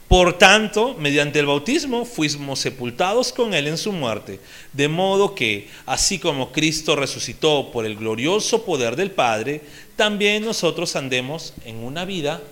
[0.09, 4.41] Por tanto, mediante el bautismo fuimos sepultados con Él en su muerte,
[4.73, 9.61] de modo que, así como Cristo resucitó por el glorioso poder del Padre,
[9.95, 12.43] también nosotros andemos en una vida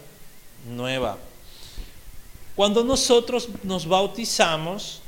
[0.69, 1.19] nueva.
[2.57, 5.01] Cuando nosotros nos bautizamos,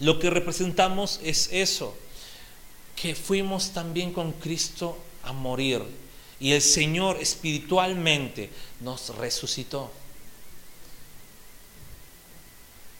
[0.00, 1.96] lo que representamos es eso,
[2.94, 5.82] que fuimos también con Cristo a morir
[6.40, 9.90] y el Señor espiritualmente nos resucitó.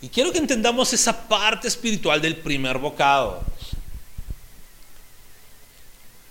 [0.01, 3.43] Y quiero que entendamos esa parte espiritual del primer bocado.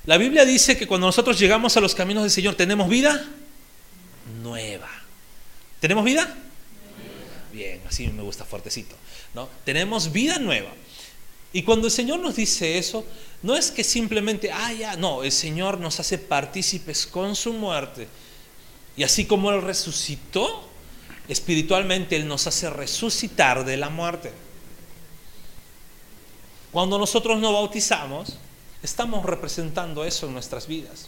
[0.06, 3.28] La Biblia dice que cuando nosotros llegamos a los caminos del Señor tenemos vida
[4.42, 4.90] nueva.
[5.82, 6.34] ¿Tenemos vida?
[7.88, 8.96] Así me gusta fuertecito.
[9.34, 9.50] ¿no?
[9.64, 10.72] Tenemos vida nueva.
[11.54, 13.06] Y cuando el Señor nos dice eso,
[13.42, 18.08] no es que simplemente, ah, ya, no, el Señor nos hace partícipes con su muerte.
[18.96, 20.68] Y así como Él resucitó,
[21.28, 24.32] espiritualmente Él nos hace resucitar de la muerte.
[26.72, 28.38] Cuando nosotros nos bautizamos,
[28.84, 31.08] estamos representando eso en nuestras vidas.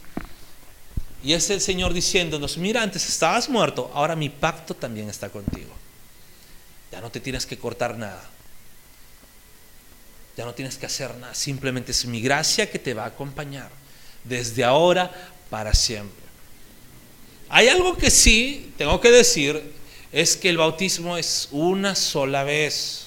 [1.22, 5.70] Y es el Señor diciéndonos, mira, antes estabas muerto, ahora mi pacto también está contigo.
[6.92, 8.22] Ya no te tienes que cortar nada.
[10.36, 11.34] Ya no tienes que hacer nada.
[11.34, 13.70] Simplemente es mi gracia que te va a acompañar.
[14.24, 15.10] Desde ahora
[15.48, 16.20] para siempre.
[17.48, 19.72] Hay algo que sí tengo que decir
[20.12, 23.06] es que el bautismo es una sola vez.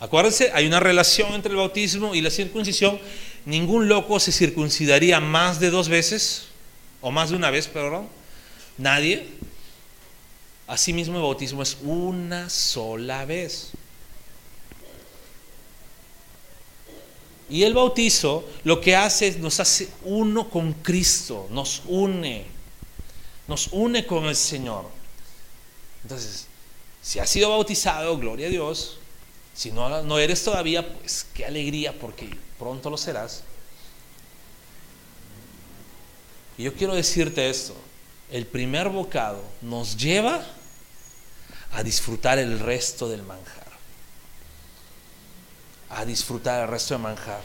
[0.00, 2.98] Acuérdense, hay una relación entre el bautismo y la circuncisión.
[3.46, 6.46] Ningún loco se circuncidaría más de dos veces,
[7.00, 8.08] o más de una vez, perdón.
[8.78, 9.26] Nadie.
[10.74, 13.70] Asimismo, el bautismo es una sola vez.
[17.48, 22.46] Y el bautizo lo que hace es nos hace uno con Cristo, nos une,
[23.46, 24.86] nos une con el Señor.
[26.02, 26.48] Entonces,
[27.00, 28.98] si has sido bautizado, gloria a Dios.
[29.54, 33.44] Si no, no eres todavía, pues qué alegría porque pronto lo serás.
[36.58, 37.76] Y yo quiero decirte esto,
[38.32, 40.44] el primer bocado nos lleva
[41.74, 43.64] a disfrutar el resto del manjar.
[45.90, 47.40] A disfrutar el resto del manjar.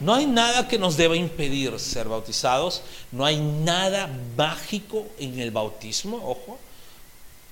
[0.00, 2.82] No hay nada que nos deba impedir ser bautizados,
[3.12, 6.58] no hay nada mágico en el bautismo, ojo.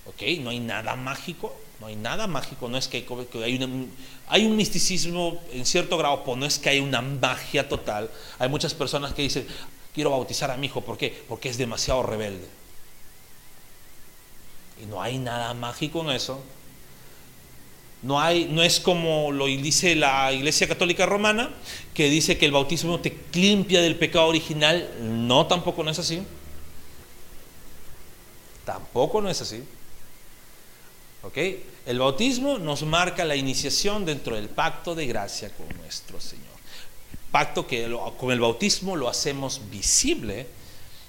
[0.07, 0.23] ¿Ok?
[0.41, 3.07] No hay nada mágico, no hay nada mágico, no es que
[3.45, 3.89] hay,
[4.29, 8.11] hay un misticismo en cierto grado, no es que hay una magia total.
[8.39, 9.47] Hay muchas personas que dicen,
[9.95, 11.25] quiero bautizar a mi hijo, ¿por qué?
[11.29, 12.62] Porque es demasiado rebelde.
[14.83, 16.43] Y no hay nada mágico en eso.
[18.03, 21.51] No, hay, no es como lo dice la Iglesia Católica Romana,
[21.95, 24.91] que dice que el bautismo te limpia del pecado original.
[25.01, 26.23] No, tampoco no es así.
[28.65, 29.63] Tampoco no es así.
[31.87, 36.47] El bautismo nos marca la iniciación dentro del pacto de gracia con nuestro Señor.
[37.31, 40.47] Pacto que con el bautismo lo hacemos visible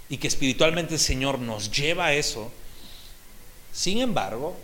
[0.09, 2.51] y que espiritualmente el Señor nos lleva a eso.
[3.73, 4.55] Sin embargo,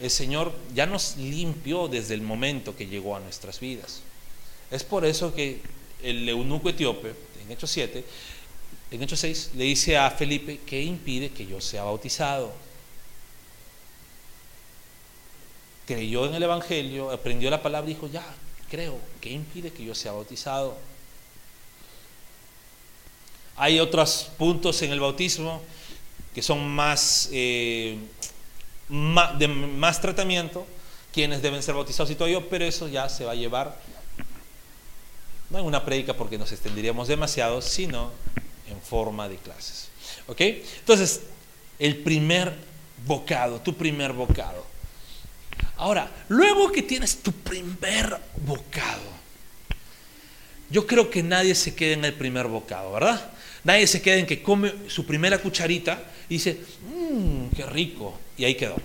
[0.00, 4.02] el Señor ya nos limpió desde el momento que llegó a nuestras vidas.
[4.70, 5.60] Es por eso que
[6.02, 8.04] el eunuco etíope, en Hechos 7,
[8.90, 12.52] en Hechos 6, le dice a Felipe, ¿qué impide que yo sea bautizado?
[15.86, 18.24] Creyó en el Evangelio, aprendió la palabra y dijo, ya,
[18.70, 20.76] creo, ¿qué impide que yo sea bautizado?
[23.56, 25.62] Hay otros puntos en el bautismo
[26.34, 27.98] que son más, eh,
[28.92, 30.66] de más tratamiento,
[31.12, 33.78] quienes deben ser bautizados y todo ello, pero eso ya se va a llevar,
[35.48, 38.12] no en una prédica porque nos extenderíamos demasiado, sino
[38.68, 39.88] en forma de clases.
[40.26, 40.40] ¿Ok?
[40.40, 41.22] Entonces,
[41.78, 42.54] el primer
[43.06, 44.66] bocado, tu primer bocado.
[45.76, 49.10] Ahora, luego que tienes tu primer bocado,
[50.68, 53.30] yo creo que nadie se quede en el primer bocado, ¿verdad?
[53.64, 58.44] Nadie se queda en que come su primera cucharita y dice, mmm, qué rico, y
[58.44, 58.76] ahí quedó.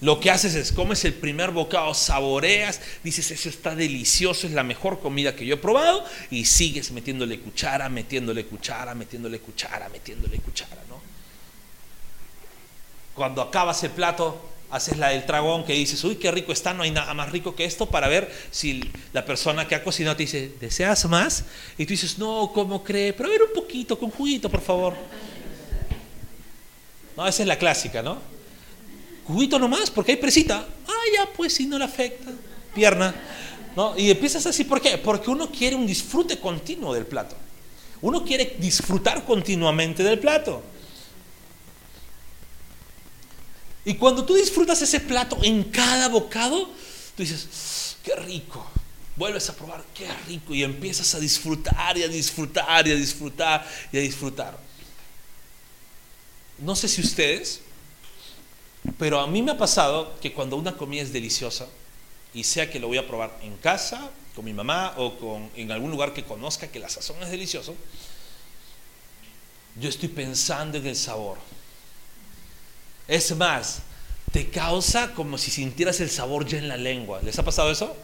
[0.00, 4.62] Lo que haces es comes el primer bocado, saboreas, dices, eso está delicioso, es la
[4.62, 10.38] mejor comida que yo he probado, y sigues metiéndole cuchara, metiéndole cuchara, metiéndole cuchara, metiéndole
[10.38, 11.00] cuchara, ¿no?
[13.14, 16.82] Cuando acabas el plato, haces la del dragón que dices, uy, qué rico está, no
[16.82, 20.22] hay nada más rico que esto, para ver si la persona que ha cocinado te
[20.22, 21.44] dice, ¿deseas más?
[21.76, 23.12] Y tú dices, no, ¿cómo cree?
[23.12, 24.94] Pero a ver un poquito, con juguito, por favor.
[27.16, 28.18] No, esa es la clásica, ¿no?
[29.26, 30.66] Juguito nomás, porque hay presita.
[30.86, 32.30] Ah, ya, pues si no le afecta.
[32.74, 33.14] Pierna.
[33.76, 33.96] ¿No?
[33.96, 34.98] Y empiezas así, ¿por qué?
[34.98, 37.36] Porque uno quiere un disfrute continuo del plato.
[38.00, 40.62] Uno quiere disfrutar continuamente del plato.
[43.84, 46.66] Y cuando tú disfrutas ese plato en cada bocado,
[47.16, 48.66] tú dices, qué rico.
[49.16, 50.54] Vuelves a probar, qué rico.
[50.54, 54.58] Y empiezas a disfrutar y a disfrutar y a disfrutar y a disfrutar.
[56.58, 57.60] No sé si ustedes,
[58.98, 61.66] pero a mí me ha pasado que cuando una comida es deliciosa,
[62.32, 65.72] y sea que lo voy a probar en casa, con mi mamá o con, en
[65.72, 67.74] algún lugar que conozca que la sazón es delicioso,
[69.76, 71.38] yo estoy pensando en el sabor
[73.10, 73.82] es más,
[74.30, 77.20] te causa como si sintieras el sabor ya en la lengua.
[77.22, 77.96] ¿Les ha pasado eso?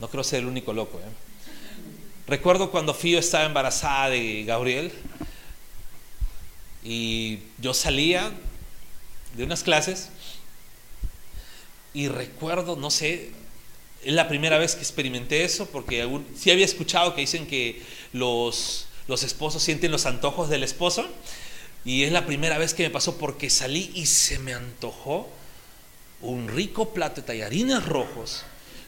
[0.00, 0.98] No creo ser el único loco.
[0.98, 1.02] ¿eh?
[2.26, 4.92] Recuerdo cuando Fío estaba embarazada de Gabriel
[6.82, 8.32] y yo salía
[9.36, 10.08] de unas clases
[11.94, 13.30] y recuerdo, no sé,
[14.02, 17.80] es la primera vez que experimenté eso porque sí había escuchado que dicen que
[18.12, 21.06] los, los esposos sienten los antojos del esposo
[21.84, 25.30] y es la primera vez que me pasó porque salí y se me antojó
[26.20, 28.44] un rico plato de tallarines rojos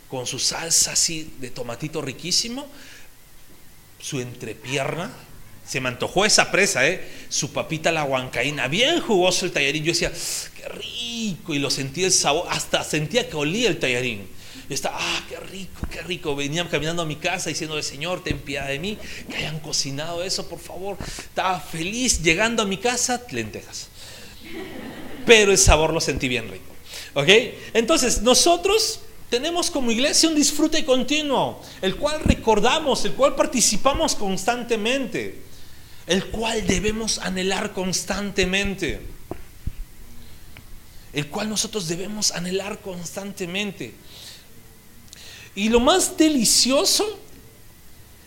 [0.09, 2.67] con su salsa así de tomatito riquísimo,
[3.99, 5.11] su entrepierna.
[5.67, 7.09] Se me antojó esa presa, ¿eh?
[7.31, 9.85] Su papita la huancaína, bien jugoso el tallarín.
[9.85, 10.13] Yo decía,
[10.55, 11.55] qué rico.
[11.55, 14.29] Y lo sentí el sabor, hasta sentía que olía el tallarín.
[14.75, 16.35] Estaba, ah, qué rico, qué rico.
[16.37, 20.49] Venían caminando a mi casa diciéndole, Señor, ten piedad de mí, que hayan cocinado eso,
[20.49, 20.97] por favor.
[21.01, 23.89] Estaba feliz llegando a mi casa, lentejas.
[25.27, 26.73] Pero el sabor lo sentí bien rico.
[27.15, 27.29] ¿Ok?
[27.75, 29.01] Entonces, nosotros
[29.33, 35.41] tenemos como iglesia un disfrute continuo, el cual recordamos, el cual participamos constantemente,
[36.07, 39.01] el cual debemos anhelar constantemente,
[41.15, 43.95] el cual nosotros debemos anhelar constantemente.
[45.55, 47.19] Y lo más delicioso,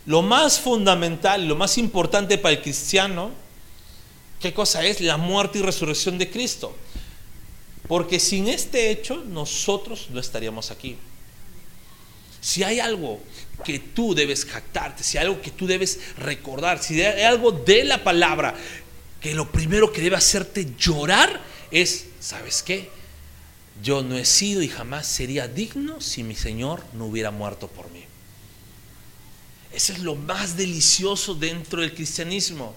[0.06, 3.30] lo más fundamental, lo más importante para el cristiano,
[4.40, 5.00] ¿qué cosa es?
[5.00, 6.76] La muerte y resurrección de Cristo.
[7.88, 10.96] Porque sin este hecho nosotros no estaríamos aquí.
[12.40, 13.20] Si hay algo
[13.64, 17.84] que tú debes jactarte, si hay algo que tú debes recordar, si hay algo de
[17.84, 18.54] la palabra,
[19.20, 21.40] que lo primero que debe hacerte llorar
[21.72, 22.88] es, ¿sabes qué?
[23.82, 27.90] Yo no he sido y jamás sería digno si mi Señor no hubiera muerto por
[27.90, 28.04] mí.
[29.72, 32.74] Eso es lo más delicioso dentro del cristianismo.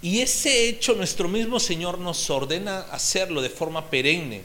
[0.00, 4.42] Y ese hecho nuestro mismo Señor nos ordena hacerlo de forma perenne,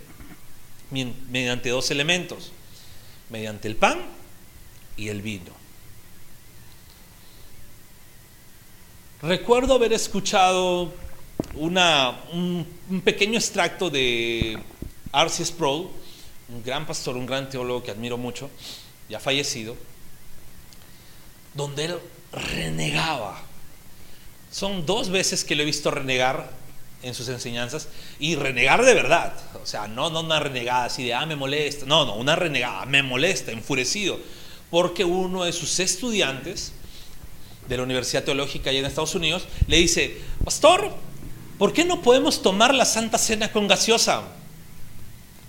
[1.30, 2.52] mediante dos elementos,
[3.30, 4.02] mediante el pan
[4.98, 5.52] y el vino.
[9.22, 10.94] Recuerdo haber escuchado
[11.54, 14.58] un pequeño extracto de
[15.14, 15.46] R.C.
[15.46, 15.90] Sproul,
[16.50, 18.50] un gran pastor, un gran teólogo que admiro mucho,
[19.10, 19.76] ya fallecido,
[21.54, 22.00] donde él
[22.32, 23.42] renegaba.
[24.52, 26.52] Son dos veces que lo he visto renegar
[27.02, 27.88] en sus enseñanzas
[28.20, 29.34] y renegar de verdad.
[29.62, 31.86] O sea, no, no una renegada así de, ah, me molesta.
[31.86, 34.20] No, no, una renegada, me molesta, enfurecido.
[34.70, 36.74] Porque uno de sus estudiantes
[37.68, 40.92] de la Universidad Teológica allá en Estados Unidos le dice, pastor,
[41.58, 44.24] ¿por qué no podemos tomar la Santa Cena con gaseosa?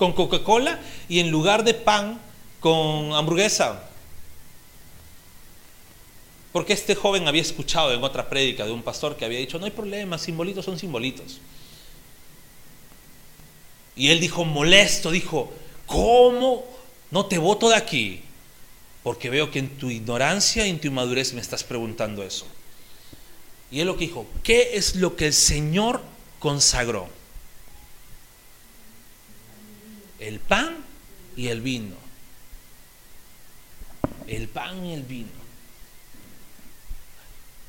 [0.00, 2.18] Con Coca-Cola y en lugar de pan
[2.58, 3.84] con hamburguesa.
[6.52, 9.66] Porque este joven había escuchado en otra prédica de un pastor que había dicho, no
[9.66, 11.38] hay problema, simbolitos son simbolitos.
[13.94, 15.52] Y él dijo, molesto, dijo,
[15.84, 16.64] ¿cómo
[17.10, 18.22] no te voto de aquí?
[19.02, 22.46] Porque veo que en tu ignorancia y en tu inmadurez me estás preguntando eso.
[23.70, 26.00] Y él lo que dijo, ¿qué es lo que el Señor
[26.38, 27.19] consagró?
[30.20, 30.76] El pan
[31.37, 31.96] y el vino.
[34.26, 35.40] El pan y el vino.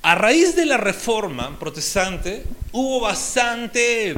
[0.04, 4.16] A raíz de la reforma protestante hubo bastante,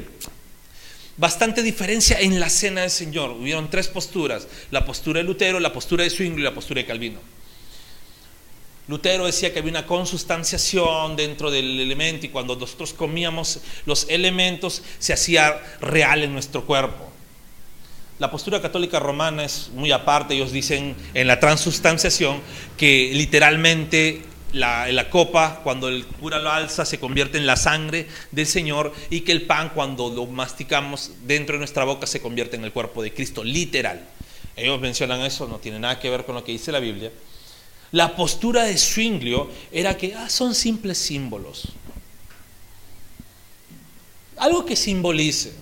[1.18, 3.32] bastante diferencia en la cena del Señor.
[3.32, 6.88] Hubieron tres posturas, la postura de Lutero, la postura de Zwingli y la postura de
[6.88, 7.20] Calvino.
[8.88, 14.82] Lutero decía que había una consustanciación dentro del elemento y cuando nosotros comíamos los elementos
[15.00, 17.13] se hacía real en nuestro cuerpo.
[18.20, 22.42] La postura católica romana es muy aparte, ellos dicen en la transustanciación
[22.78, 24.22] que literalmente
[24.54, 29.22] la, copa, cuando el cura lo alza, se convierte en la sangre del Señor y
[29.22, 33.02] que el pan, cuando lo masticamos dentro de nuestra boca, se convierte en el cuerpo
[33.02, 34.08] de Cristo, literal.
[34.56, 37.12] Ellos mencionan eso, no tiene nada que ver con lo que dice la Biblia.
[37.92, 41.70] La postura de Zwinglio era que ah, son simples símbolos.
[44.38, 45.54] Algo que simbolice.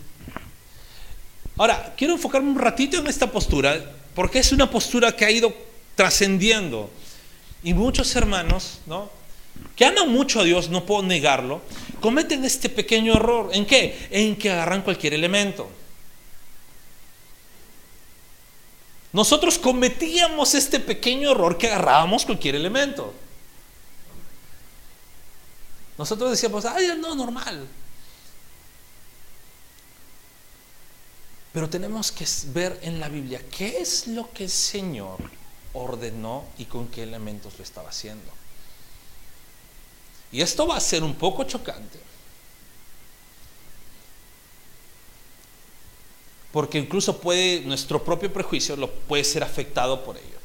[1.61, 3.79] Ahora, quiero enfocarme un ratito en esta postura,
[4.15, 5.53] porque es una postura que ha ido
[5.93, 6.89] trascendiendo
[7.61, 9.11] y muchos hermanos, ¿no?
[9.75, 11.61] Que aman mucho a Dios, no puedo negarlo,
[11.99, 13.51] cometen este pequeño error.
[13.53, 14.07] ¿En qué?
[14.09, 15.69] En que agarran cualquier elemento.
[19.13, 23.13] Nosotros cometíamos este pequeño error que agarrábamos cualquier elemento.
[25.95, 27.67] Nosotros decíamos, ay, no, normal.
[31.53, 35.19] Pero tenemos que ver en la Biblia qué es lo que el Señor
[35.73, 38.31] ordenó y con qué elementos lo estaba haciendo.
[40.31, 41.99] Y esto va a ser un poco chocante.
[46.53, 50.39] Porque incluso puede, nuestro propio prejuicio lo puede ser afectado por ello.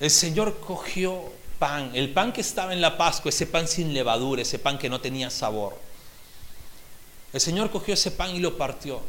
[0.00, 4.42] El Señor cogió pan, el pan que estaba en la Pascua, ese pan sin levadura,
[4.42, 5.78] ese pan que no tenía sabor.
[7.32, 9.00] El Señor cogió ese pan y lo partió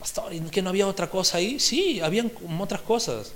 [0.00, 1.60] Pastor, ¿y no había otra cosa ahí?
[1.60, 3.32] Sí, habían otras cosas.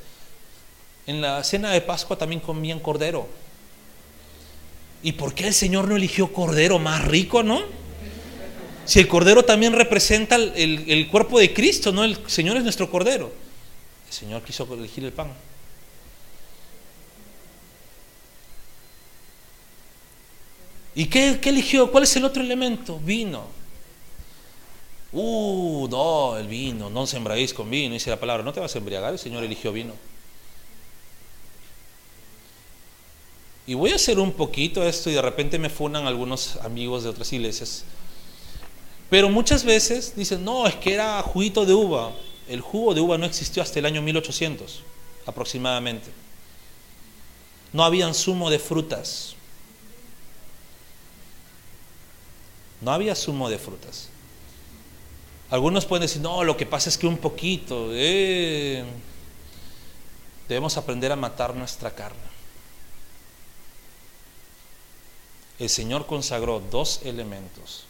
[1.06, 3.28] En la cena de Pascua también comían cordero.
[5.02, 7.60] ¿Y por qué el Señor no eligió cordero más rico, no?
[8.86, 12.02] Si el cordero también representa el, el cuerpo de Cristo, ¿no?
[12.02, 13.30] El Señor es nuestro cordero.
[14.06, 15.32] El Señor quiso elegir el pan.
[20.94, 21.90] ¿Y qué, qué, eligió?
[21.90, 22.98] ¿Cuál es el otro elemento?
[23.00, 23.63] Vino.
[25.14, 28.74] Uh, no, el vino, no os embriaguéis con vino, dice la palabra, no te vas
[28.74, 29.94] a embriagar, el Señor eligió vino.
[33.64, 37.10] Y voy a hacer un poquito esto y de repente me funan algunos amigos de
[37.10, 37.84] otras iglesias.
[39.08, 42.12] Pero muchas veces dicen, no, es que era juguito de uva.
[42.48, 44.82] El jugo de uva no existió hasta el año 1800
[45.26, 46.10] aproximadamente.
[47.72, 49.36] No habían zumo de frutas.
[52.80, 54.10] No había zumo de frutas.
[55.50, 58.84] Algunos pueden decir, no, lo que pasa es que un poquito, eh,
[60.48, 62.18] debemos aprender a matar nuestra carne.
[65.58, 67.86] El Señor consagró dos elementos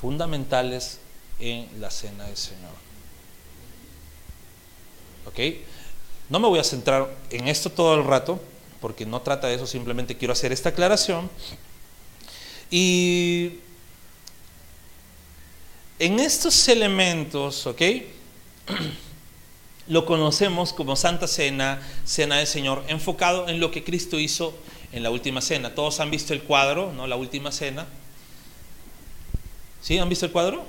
[0.00, 0.98] fundamentales
[1.38, 2.72] en la cena del Señor.
[5.26, 5.38] ¿Ok?
[6.28, 8.40] No me voy a centrar en esto todo el rato,
[8.80, 11.30] porque no trata de eso, simplemente quiero hacer esta aclaración.
[12.70, 13.60] Y
[16.02, 17.80] en estos elementos, ¿ok?
[19.86, 24.52] Lo conocemos como Santa Cena, Cena del Señor, enfocado en lo que Cristo hizo
[24.90, 25.76] en la última cena.
[25.76, 27.06] Todos han visto el cuadro, ¿no?
[27.06, 27.86] La última cena.
[29.80, 29.98] ¿Sí?
[29.98, 30.64] ¿Han visto el cuadro?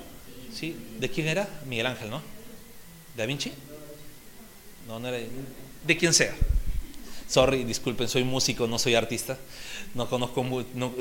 [0.52, 0.76] ¿Sí?
[1.00, 1.48] ¿De quién era?
[1.66, 2.18] Miguel Ángel, ¿no?
[3.16, 3.52] ¿De Da Vinci?
[4.86, 5.18] No, no era.
[5.84, 6.34] De quien sea.
[7.28, 9.38] Sorry, disculpen, soy músico, no soy artista.
[9.94, 10.92] No conozco, no,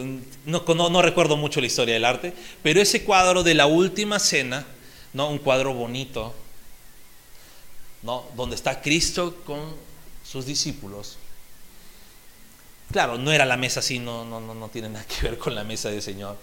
[0.45, 4.65] no, no, recuerdo mucho la historia del arte, pero ese cuadro de la última cena,
[5.13, 5.29] ¿no?
[5.29, 6.33] un cuadro bonito,
[8.03, 8.25] ¿no?
[8.35, 9.59] donde está Cristo con
[10.23, 11.17] sus discípulos.
[12.91, 15.63] Claro, no era la mesa así, no, no, no, tiene nada que ver con la
[15.63, 16.37] mesa del Señor.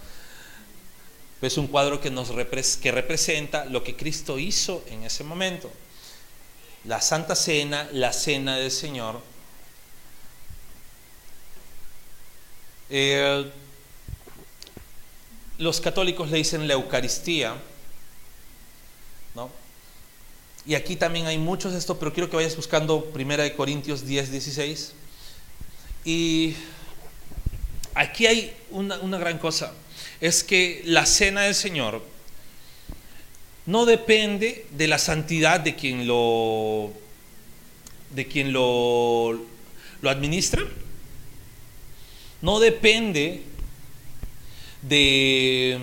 [1.41, 2.31] es un cuadro que, nos
[2.81, 5.71] que representa lo que Cristo hizo en ese momento.
[6.83, 9.21] La Santa Cena, la Cena del Señor,
[12.93, 13.49] Eh,
[15.57, 17.55] los católicos le dicen la Eucaristía,
[19.33, 19.49] ¿no?
[20.65, 24.31] y aquí también hay muchos de esto, pero quiero que vayas buscando 1 Corintios 10,
[24.31, 24.91] 16.
[26.03, 26.55] Y
[27.93, 29.71] aquí hay una, una gran cosa,
[30.19, 32.03] es que la cena del Señor
[33.65, 36.91] no depende de la santidad de quien lo,
[38.09, 39.39] de quien lo,
[40.01, 40.63] lo administra,
[42.41, 43.43] no depende
[44.81, 45.79] de,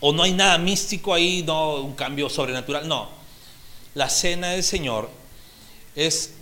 [0.00, 3.08] o no hay nada místico ahí, no, un cambio sobrenatural, no.
[3.94, 5.10] La cena del Señor
[5.94, 6.32] es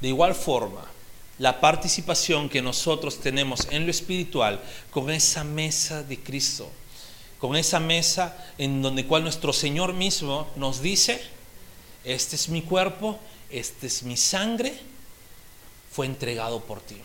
[0.00, 0.84] de igual forma
[1.38, 4.60] la participación que nosotros tenemos en lo espiritual
[4.90, 6.70] con esa mesa de Cristo,
[7.38, 11.22] con esa mesa en donde cual nuestro Señor mismo nos dice,
[12.04, 13.18] este es mi cuerpo,
[13.50, 14.78] este es mi sangre,
[15.92, 16.96] fue entregado por ti.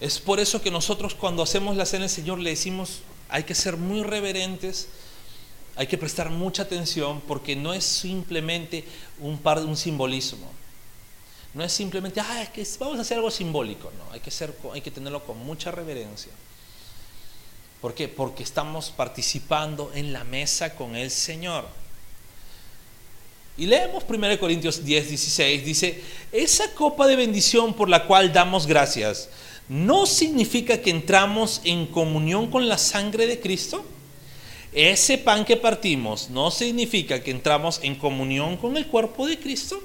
[0.00, 3.54] Es por eso que nosotros cuando hacemos la cena del Señor le decimos, hay que
[3.54, 4.88] ser muy reverentes,
[5.74, 8.84] hay que prestar mucha atención porque no es simplemente
[9.20, 10.50] un, par, un simbolismo.
[11.54, 14.54] No es simplemente, ah, es que vamos a hacer algo simbólico, no, hay que, ser,
[14.74, 16.32] hay que tenerlo con mucha reverencia.
[17.80, 18.08] ¿Por qué?
[18.08, 21.66] Porque estamos participando en la mesa con el Señor.
[23.56, 28.66] Y leemos 1 Corintios 10, 16, dice, esa copa de bendición por la cual damos
[28.66, 29.30] gracias,
[29.68, 33.84] no significa que entramos en comunión con la sangre de Cristo.
[34.72, 39.82] Ese pan que partimos no significa que entramos en comunión con el cuerpo de Cristo.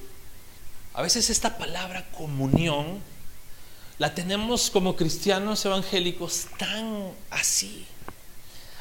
[0.94, 3.00] A veces esta palabra comunión
[3.98, 7.86] la tenemos como cristianos evangélicos tan así,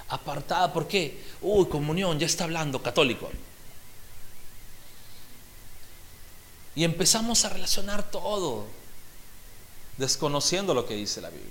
[0.09, 0.72] apartada.
[0.72, 1.22] ¿Por qué?
[1.40, 3.30] Uy, comunión, ya está hablando católico.
[6.74, 8.79] Y empezamos a relacionar todo
[10.01, 11.51] desconociendo lo que dice la Biblia.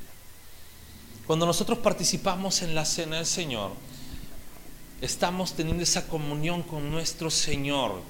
[1.25, 3.71] Cuando nosotros participamos en la cena del Señor,
[4.99, 8.01] estamos teniendo esa comunión con nuestro Señor.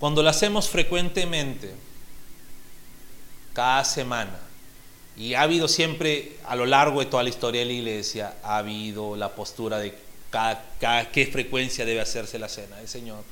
[0.00, 1.74] Cuando la hacemos frecuentemente,
[3.52, 4.40] cada semana,
[5.14, 8.56] y ha habido siempre a lo largo de toda la historia de la iglesia, ha
[8.56, 9.94] habido la postura de
[11.12, 13.22] qué frecuencia debe hacerse la cena del Señor.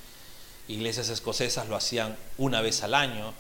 [0.69, 3.33] Iglesias escocesas lo hacían una vez al año,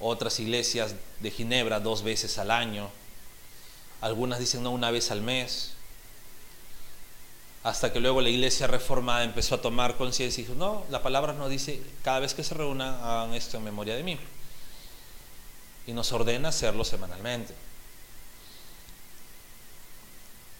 [0.00, 2.90] otras iglesias de Ginebra dos veces al año,
[4.00, 5.72] algunas dicen no una vez al mes,
[7.62, 11.34] hasta que luego la iglesia reformada empezó a tomar conciencia y dijo, no, la palabra
[11.34, 14.18] nos dice, cada vez que se reúnan hagan esto en memoria de mí.
[15.86, 17.54] Y nos ordena hacerlo semanalmente.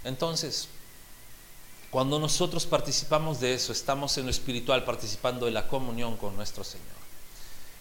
[0.04, 0.68] Entonces,
[1.90, 6.64] cuando nosotros participamos de eso, estamos en lo espiritual participando de la comunión con nuestro
[6.64, 6.99] Señor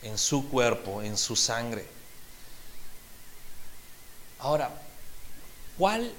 [0.04, 1.86] en su cuerpo, en su sangre.
[4.40, 4.72] Ahora,
[5.78, 6.12] ¿cuál?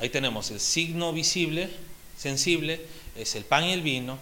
[0.00, 1.68] Ahí tenemos el signo visible,
[2.16, 2.80] sensible,
[3.16, 4.18] es el pan y el vino.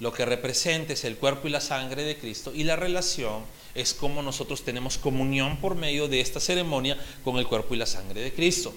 [0.00, 2.52] Lo que representa es el cuerpo y la sangre de Cristo.
[2.54, 3.44] Y la relación
[3.74, 7.86] es como nosotros tenemos comunión por medio de esta ceremonia con el cuerpo y la
[7.86, 8.74] sangre de Cristo.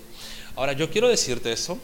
[0.55, 1.79] Ahora, yo quiero decirte eso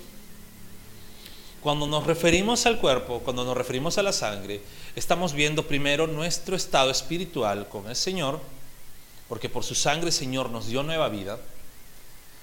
[1.66, 4.61] cuando nos referimos al cuerpo, cuando nos referimos a la sangre,
[4.95, 8.39] estamos viendo primero nuestro estado espiritual con el Señor,
[9.28, 11.39] porque por su sangre el Señor nos dio nueva vida.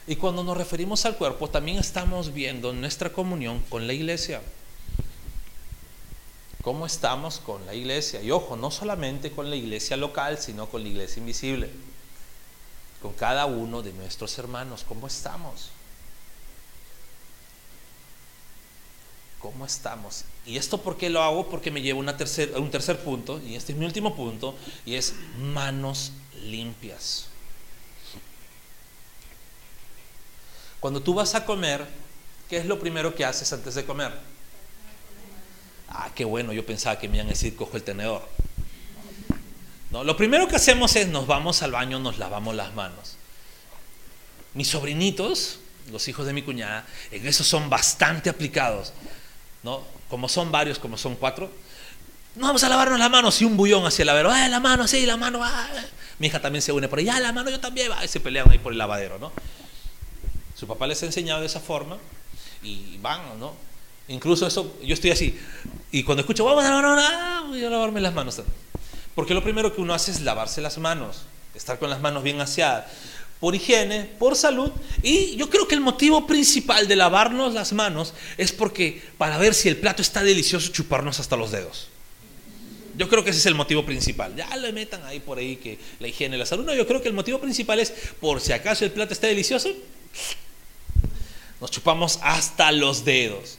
[0.08, 4.42] Y cuando nos referimos al cuerpo, también estamos viendo nuestra comunión con la iglesia.
[6.60, 8.20] ¿Cómo estamos con la iglesia?
[8.22, 11.70] Y ojo, no solamente con la iglesia local, sino con la iglesia invisible.
[13.00, 15.70] Con cada uno de nuestros hermanos, ¿cómo estamos?
[19.42, 20.24] ¿Cómo estamos?
[20.46, 21.50] ¿Y esto por qué lo hago?
[21.50, 24.94] Porque me lleva una a un tercer punto, y este es mi último punto, y
[24.94, 26.12] es manos
[26.44, 27.26] limpias.
[30.78, 31.84] Cuando tú vas a comer,
[32.48, 34.12] ¿qué es lo primero que haces antes de comer?
[35.88, 38.26] Ah, qué bueno, yo pensaba que me iban a decir cojo el tenedor.
[39.90, 43.16] No, lo primero que hacemos es nos vamos al baño, nos lavamos las manos.
[44.54, 45.58] Mis sobrinitos,
[45.90, 48.92] los hijos de mi cuñada, en eso son bastante aplicados.
[49.62, 49.82] ¿No?
[50.08, 51.50] Como son varios, como son cuatro,
[52.34, 54.86] no vamos a lavarnos las manos y un bullón hacia el lavadero, ¡ay, la mano,
[54.88, 55.40] sí, la mano!
[55.42, 55.68] Ah".
[56.18, 57.90] Mi hija también se une por ahí, ¡ah, la mano yo también!
[57.90, 59.32] va y se pelean ahí por el lavadero, ¿no?
[60.54, 61.98] Su papá les ha enseñado de esa forma
[62.62, 63.54] y van, ¿no?
[64.08, 65.38] Incluso eso, yo estoy así,
[65.90, 68.40] y cuando escucho, vamos a lavarnos, ah, voy a lavarme las manos.
[69.14, 71.22] Porque lo primero que uno hace es lavarse las manos,
[71.54, 72.86] estar con las manos bien aseadas
[73.42, 74.70] por higiene, por salud.
[75.02, 79.52] Y yo creo que el motivo principal de lavarnos las manos es porque para ver
[79.52, 81.88] si el plato está delicioso, chuparnos hasta los dedos.
[82.96, 84.36] Yo creo que ese es el motivo principal.
[84.36, 86.64] Ya le metan ahí por ahí que la higiene, la salud.
[86.64, 89.70] No, yo creo que el motivo principal es por si acaso el plato está delicioso.
[91.60, 93.58] Nos chupamos hasta los dedos.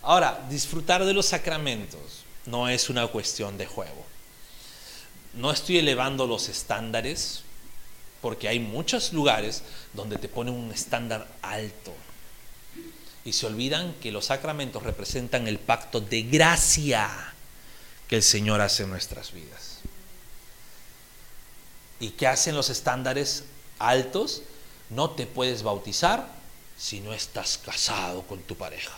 [0.00, 4.06] Ahora, disfrutar de los sacramentos no es una cuestión de juego.
[5.34, 7.42] No estoy elevando los estándares,
[8.20, 9.62] porque hay muchos lugares
[9.92, 11.94] donde te ponen un estándar alto.
[13.24, 17.34] Y se olvidan que los sacramentos representan el pacto de gracia
[18.08, 19.78] que el Señor hace en nuestras vidas.
[22.00, 23.44] ¿Y qué hacen los estándares
[23.78, 24.42] altos?
[24.88, 26.28] No te puedes bautizar
[26.78, 28.96] si no estás casado con tu pareja.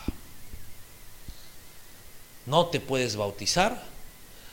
[2.45, 3.83] No te puedes bautizar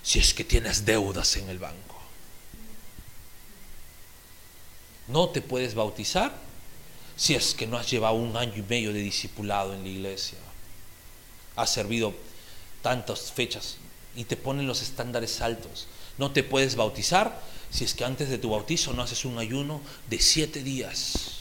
[0.02, 1.97] si es que tienes deudas en el banco.
[5.08, 6.32] No te puedes bautizar
[7.16, 10.38] si es que no has llevado un año y medio de discipulado en la iglesia.
[11.56, 12.14] Has servido
[12.82, 13.78] tantas fechas
[14.14, 15.88] y te ponen los estándares altos.
[16.18, 17.40] No te puedes bautizar
[17.70, 21.38] si es que antes de tu bautizo no haces un ayuno de siete días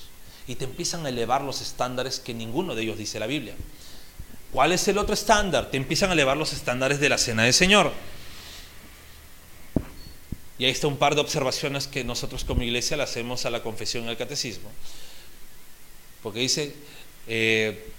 [0.47, 3.55] y te empiezan a elevar los estándares que ninguno de ellos dice la Biblia.
[4.51, 5.69] ¿Cuál es el otro estándar?
[5.69, 7.91] Te empiezan a elevar los estándares de la cena del Señor.
[10.59, 13.61] Y ahí está un par de observaciones que nosotros como iglesia le hacemos a la
[13.61, 14.69] confesión y al catecismo.
[16.23, 16.73] Porque dice,
[17.27, 17.91] eh,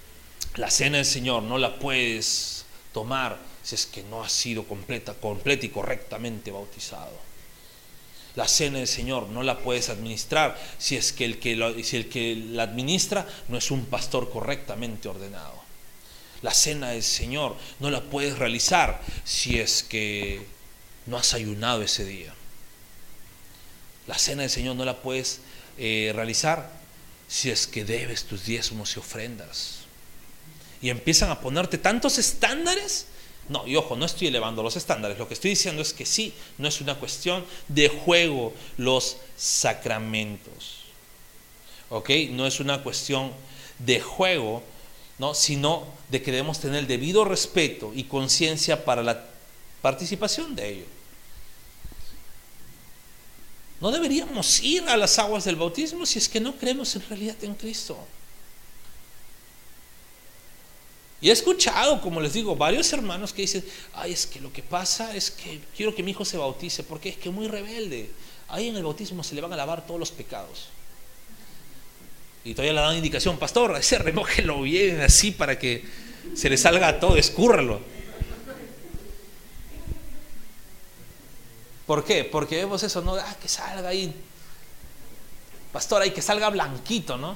[0.55, 5.15] la cena del Señor no la puedes tomar si es que no has sido completa,
[5.61, 7.17] y correctamente bautizado.
[8.35, 12.09] La cena del Señor no la puedes administrar si es que el que, si el
[12.09, 15.59] que la administra no es un pastor correctamente ordenado.
[16.41, 20.45] La cena del Señor no la puedes realizar si es que
[21.05, 22.33] no has ayunado ese día.
[24.09, 25.39] La cena del Señor no la puedes
[25.77, 26.67] eh, realizar
[27.27, 29.81] si es que debes tus diezmos y ofrendas.
[30.81, 33.05] Y empiezan a ponerte tantos estándares
[33.49, 35.19] no, y ojo, no estoy elevando los estándares.
[35.19, 40.85] Lo que estoy diciendo es que sí, no es una cuestión de juego los sacramentos.
[41.89, 42.09] ¿Ok?
[42.31, 43.31] No es una cuestión
[43.77, 44.63] de juego,
[45.19, 45.35] ¿no?
[45.35, 49.23] sino de que debemos tener el debido respeto y conciencia para la
[49.83, 50.98] participación de ello.
[53.81, 57.35] No deberíamos ir a las aguas del bautismo si es que no creemos en realidad
[57.43, 57.97] en Cristo.
[61.21, 63.63] Y he escuchado, como les digo, varios hermanos que dicen,
[63.93, 67.09] ay, es que lo que pasa es que quiero que mi hijo se bautice, porque
[67.09, 68.09] es que es muy rebelde.
[68.47, 70.67] Ahí en el bautismo se le van a lavar todos los pecados.
[72.45, 75.83] Y todavía le dan indicación, pastor, ese remójelo bien así para que
[76.35, 77.81] se le salga todo, escúrralo.
[81.89, 82.23] ¿Por qué?
[82.23, 83.15] Porque vemos eso, ¿no?
[83.15, 84.13] Ah, que salga ahí.
[85.73, 87.35] Pastor, hay que salga blanquito, ¿no?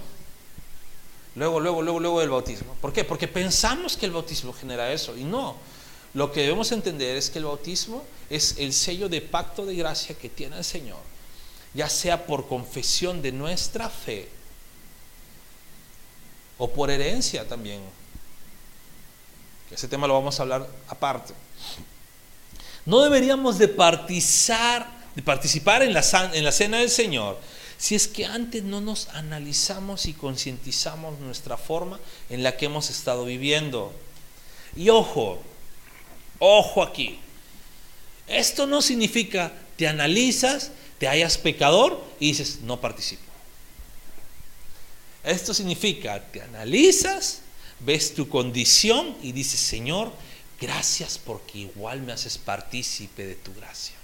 [1.33, 2.75] Luego, luego, luego, luego del bautismo.
[2.79, 3.03] ¿Por qué?
[3.03, 5.55] Porque pensamos que el bautismo genera eso y no.
[6.13, 10.15] Lo que debemos entender es que el bautismo es el sello de pacto de gracia
[10.15, 11.01] que tiene el Señor,
[11.73, 14.29] ya sea por confesión de nuestra fe
[16.59, 17.81] o por herencia también.
[19.71, 21.33] ese tema lo vamos a hablar aparte.
[22.85, 24.87] No deberíamos de participar,
[25.83, 27.39] en la, en la cena del Señor
[27.77, 32.89] si es que antes no nos analizamos y concientizamos nuestra forma en la que hemos
[32.89, 33.91] estado viviendo.
[34.73, 35.41] Y ojo,
[36.39, 37.19] ojo aquí.
[38.25, 43.23] Esto no significa te analizas, te hayas pecador y dices, no participo.
[45.23, 47.41] Esto significa, te analizas,
[47.79, 50.11] ves tu condición y dices, Señor,
[50.65, 53.95] gracias porque igual me haces partícipe de tu gracia.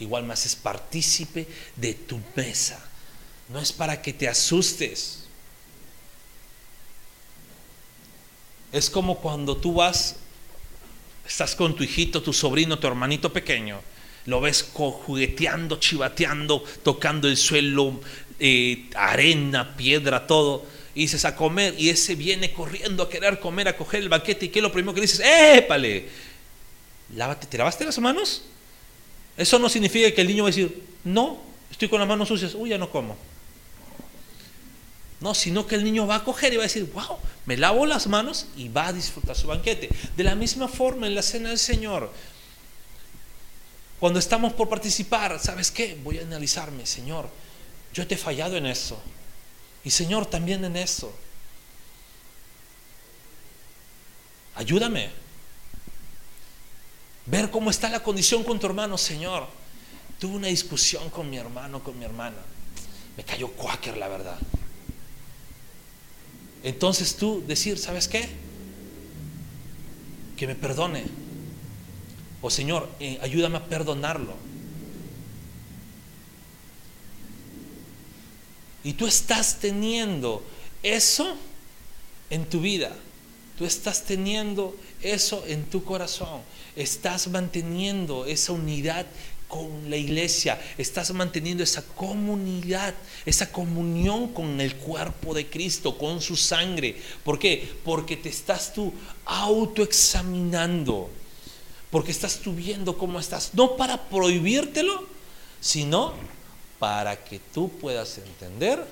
[0.00, 1.46] Igual me haces partícipe
[1.76, 2.88] de tu mesa
[3.48, 5.24] no es para que te asustes.
[8.72, 10.16] Es como cuando tú vas,
[11.26, 13.80] estás con tu hijito, tu sobrino, tu hermanito pequeño,
[14.26, 17.98] lo ves jugueteando, chivateando, tocando el suelo,
[18.38, 20.66] eh, arena, piedra, todo,
[20.98, 24.46] y dices a comer, y ese viene corriendo a querer comer, a coger el banquete,
[24.46, 25.20] y ¿qué es lo primero que dices?
[25.20, 26.08] ¡Épale!
[27.14, 28.42] Lávate, ¿te lavaste las manos?
[29.36, 31.40] Eso no significa que el niño va a decir, no,
[31.70, 33.16] estoy con las manos sucias, uy, ya no como.
[35.20, 37.86] No, sino que el niño va a coger y va a decir, wow, me lavo
[37.86, 39.90] las manos y va a disfrutar su banquete.
[40.16, 42.12] De la misma forma en la cena del Señor,
[44.00, 45.96] cuando estamos por participar, ¿sabes qué?
[46.02, 47.30] Voy a analizarme, Señor,
[47.94, 49.00] yo te he fallado en eso.
[49.88, 51.10] Y Señor, también en eso.
[54.54, 55.08] Ayúdame.
[57.24, 59.46] Ver cómo está la condición con tu hermano, Señor.
[60.18, 62.36] Tuve una discusión con mi hermano, con mi hermana.
[63.16, 64.36] Me cayó cuáquer, la verdad.
[66.62, 68.28] Entonces tú decir, ¿sabes qué?
[70.36, 71.06] Que me perdone.
[72.42, 74.34] O Señor, eh, ayúdame a perdonarlo.
[78.84, 80.42] Y tú estás teniendo
[80.82, 81.36] eso
[82.30, 82.94] en tu vida.
[83.58, 86.42] Tú estás teniendo eso en tu corazón.
[86.76, 89.06] Estás manteniendo esa unidad
[89.48, 90.60] con la iglesia.
[90.76, 92.94] Estás manteniendo esa comunidad,
[93.26, 96.96] esa comunión con el cuerpo de Cristo, con su sangre.
[97.24, 97.68] ¿Por qué?
[97.84, 98.92] Porque te estás tú
[99.24, 101.10] autoexaminando.
[101.90, 103.54] Porque estás tú viendo cómo estás.
[103.54, 105.06] No para prohibírtelo,
[105.60, 106.12] sino
[106.78, 108.84] para que tú puedas entender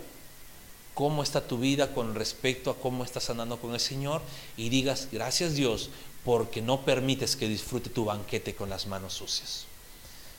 [0.94, 4.22] cómo está tu vida con respecto a cómo estás andando con el Señor
[4.56, 5.90] y digas, gracias Dios,
[6.24, 9.66] porque no permites que disfrute tu banquete con las manos sucias,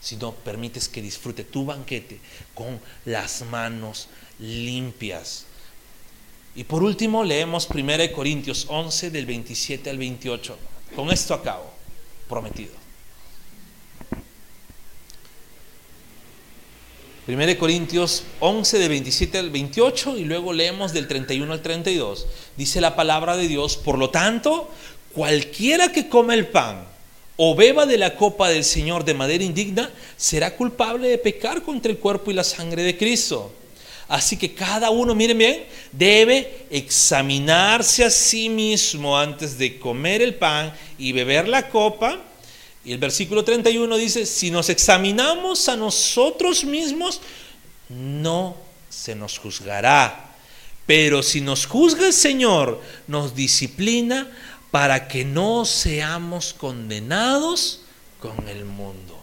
[0.02, 2.20] sino permites que disfrute tu banquete
[2.56, 4.08] con las manos
[4.40, 5.46] limpias.
[6.56, 10.58] Y por último leemos 1 Corintios 11 del 27 al 28.
[10.96, 11.72] Con esto acabo,
[12.28, 12.87] prometido.
[17.28, 22.26] 1 Corintios 11 de 27 al 28 y luego leemos del 31 al 32.
[22.56, 24.72] Dice la palabra de Dios, por lo tanto,
[25.12, 26.86] cualquiera que coma el pan
[27.36, 31.92] o beba de la copa del Señor de manera indigna, será culpable de pecar contra
[31.92, 33.52] el cuerpo y la sangre de Cristo.
[34.08, 40.36] Así que cada uno, miren bien, debe examinarse a sí mismo antes de comer el
[40.36, 42.22] pan y beber la copa.
[42.88, 47.20] Y el versículo 31 dice, si nos examinamos a nosotros mismos,
[47.90, 48.56] no
[48.88, 50.34] se nos juzgará.
[50.86, 54.32] Pero si nos juzga el Señor, nos disciplina
[54.72, 57.82] para que no seamos condenados
[58.22, 59.22] con el mundo.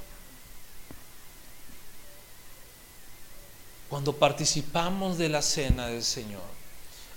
[3.88, 6.53] Cuando participamos de la cena del Señor,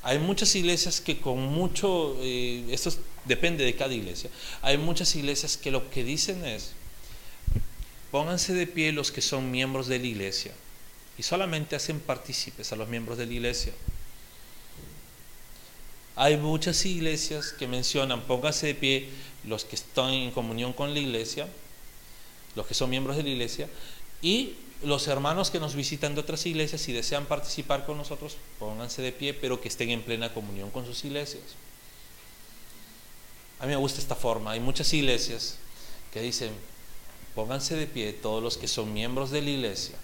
[0.07, 2.93] hay muchas iglesias que con mucho, eh, esto
[3.25, 4.29] depende de cada iglesia,
[4.61, 6.71] hay muchas iglesias que lo que dicen es,
[8.09, 10.53] pónganse de pie los que son miembros de la iglesia
[11.17, 13.73] y solamente hacen partícipes a los miembros de la iglesia.
[16.15, 19.09] Hay muchas iglesias que mencionan, pónganse de pie
[19.43, 21.49] los que están en comunión con la iglesia,
[22.55, 23.67] los que son miembros de la iglesia,
[24.21, 24.53] y
[24.84, 29.11] los hermanos que nos visitan de otras iglesias, y desean participar con nosotros, pónganse de
[29.11, 31.43] pie, pero que estén en plena comunión con sus iglesias.
[33.59, 34.51] A mí me gusta esta forma.
[34.51, 35.57] Hay muchas iglesias
[36.13, 36.51] que dicen,
[37.34, 39.95] pónganse de pie todos los que son miembros de la iglesia.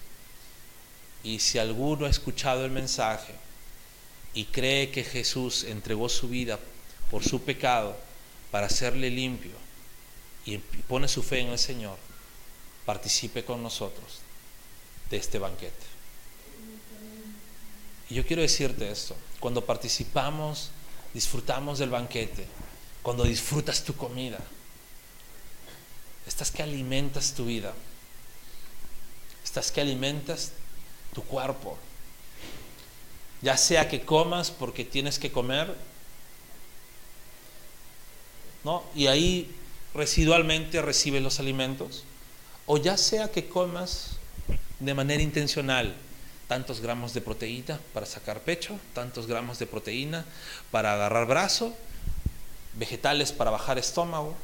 [1.22, 3.32] Y si alguno ha escuchado el mensaje
[4.34, 6.58] y cree que Jesús entregó su vida
[7.10, 7.96] por su pecado
[8.50, 9.52] para hacerle limpio
[10.44, 11.96] y pone su fe en el Señor,
[12.84, 14.23] participe con nosotros
[15.10, 15.94] de este banquete.
[18.10, 20.70] Y yo quiero decirte esto, cuando participamos,
[21.12, 22.46] disfrutamos del banquete,
[23.02, 24.38] cuando disfrutas tu comida,
[26.26, 27.72] estás que alimentas tu vida,
[29.42, 30.52] estás que alimentas
[31.12, 31.78] tu cuerpo,
[33.42, 35.74] ya sea que comas porque tienes que comer,
[38.64, 38.82] ¿no?
[38.94, 39.54] Y ahí
[39.94, 42.04] residualmente recibes los alimentos,
[42.66, 44.13] o ya sea que comas
[44.84, 45.94] de manera intencional
[46.48, 50.24] tantos gramos de proteína para sacar pecho, tantos gramos de proteína
[50.70, 51.74] para agarrar brazo,
[52.74, 54.36] vegetales para bajar estómago.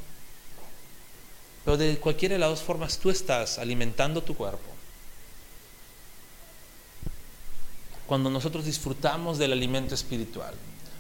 [1.64, 4.70] Pero de cualquiera de las dos formas tú estás alimentando tu cuerpo.
[8.07, 10.55] Cuando nosotros disfrutamos del alimento espiritual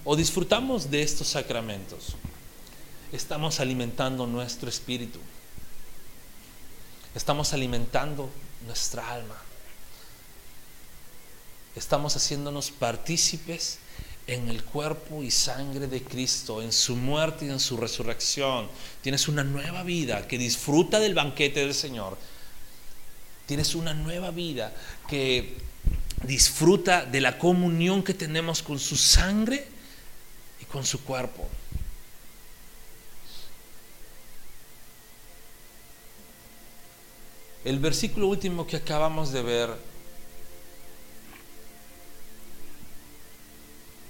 [0.04, 2.14] o disfrutamos de estos sacramentos,
[3.10, 5.18] estamos alimentando nuestro espíritu.
[7.14, 8.30] Estamos alimentando
[8.66, 9.36] nuestra alma.
[11.76, 13.78] Estamos haciéndonos partícipes
[14.26, 18.68] en el cuerpo y sangre de Cristo, en su muerte y en su resurrección.
[19.02, 22.16] Tienes una nueva vida que disfruta del banquete del Señor.
[23.46, 24.72] Tienes una nueva vida
[25.08, 25.56] que
[26.24, 29.66] disfruta de la comunión que tenemos con su sangre
[30.60, 31.48] y con su cuerpo.
[37.62, 39.70] El versículo último que acabamos de ver,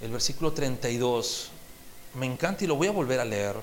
[0.00, 1.50] el versículo 32,
[2.14, 3.56] me encanta y lo voy a volver a leer.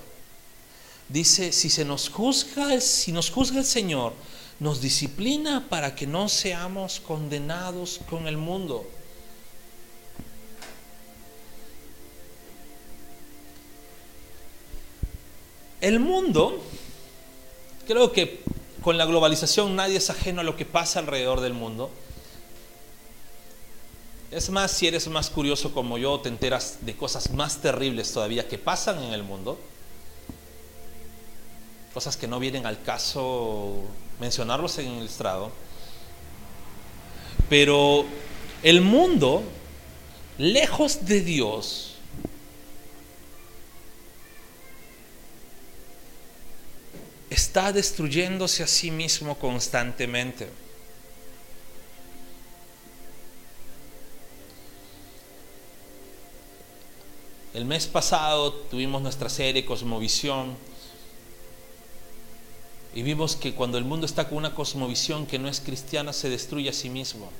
[1.07, 4.11] Dice, si se nos juzga, si nos juzga el Señor,
[4.59, 8.85] nos disciplina para que no seamos condenados con el mundo.
[15.79, 16.61] El mundo,
[17.87, 18.41] creo que
[18.87, 21.91] con la globalización nadie es ajeno a lo que pasa alrededor del mundo.
[24.31, 28.47] Es más, si eres más curioso como yo, te enteras de cosas más terribles todavía
[28.47, 29.59] que pasan en el mundo.
[31.93, 33.73] Cosas que no vienen al caso
[34.21, 35.51] mencionarlos en el estrado.
[37.49, 38.05] Pero
[38.63, 39.43] el mundo,
[40.37, 41.86] lejos de Dios,
[47.29, 50.47] está destruyéndose a sí mismo constantemente.
[57.53, 60.55] El mes pasado tuvimos nuestra serie Cosmovisión
[62.93, 66.29] y vimos que cuando el mundo está con una cosmovisión que no es cristiana se
[66.29, 67.31] destruye a sí mismo.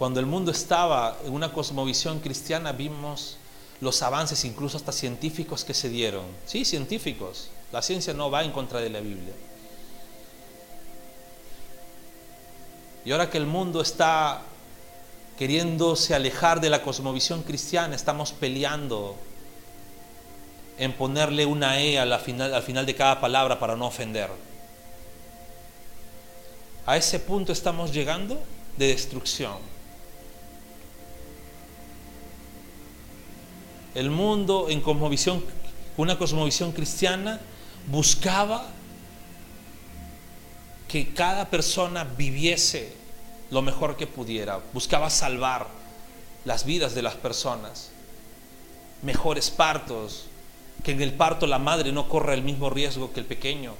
[0.00, 3.36] Cuando el mundo estaba en una cosmovisión cristiana vimos
[3.82, 6.24] los avances, incluso hasta científicos que se dieron.
[6.46, 7.50] Sí, científicos.
[7.70, 9.34] La ciencia no va en contra de la Biblia.
[13.04, 14.40] Y ahora que el mundo está
[15.38, 19.16] queriéndose alejar de la cosmovisión cristiana, estamos peleando
[20.78, 24.30] en ponerle una E al final, al final de cada palabra para no ofender.
[26.86, 28.42] A ese punto estamos llegando
[28.78, 29.69] de destrucción.
[33.94, 35.44] El mundo en cosmovisión,
[35.96, 37.40] una cosmovisión cristiana
[37.90, 38.66] buscaba
[40.88, 42.92] que cada persona viviese
[43.50, 45.66] lo mejor que pudiera, buscaba salvar
[46.44, 47.90] las vidas de las personas,
[49.02, 50.26] mejores partos,
[50.82, 53.74] que en el parto la madre no corra el mismo riesgo que el pequeño.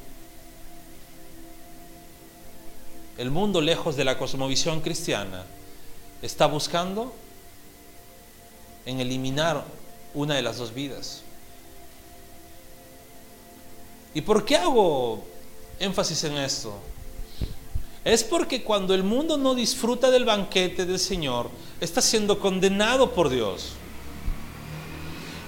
[3.16, 5.44] El mundo, lejos de la cosmovisión cristiana,
[6.22, 7.14] está buscando
[8.86, 9.64] en eliminar
[10.14, 11.22] una de las dos vidas.
[14.14, 15.24] ¿Y por qué hago
[15.78, 16.74] énfasis en esto?
[18.04, 21.50] Es porque cuando el mundo no disfruta del banquete del Señor,
[21.80, 23.72] está siendo condenado por Dios.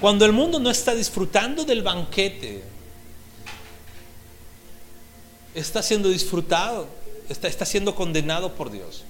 [0.00, 2.62] Cuando el mundo no está disfrutando del banquete,
[5.54, 6.88] está siendo disfrutado,
[7.28, 9.04] está, está siendo condenado por Dios.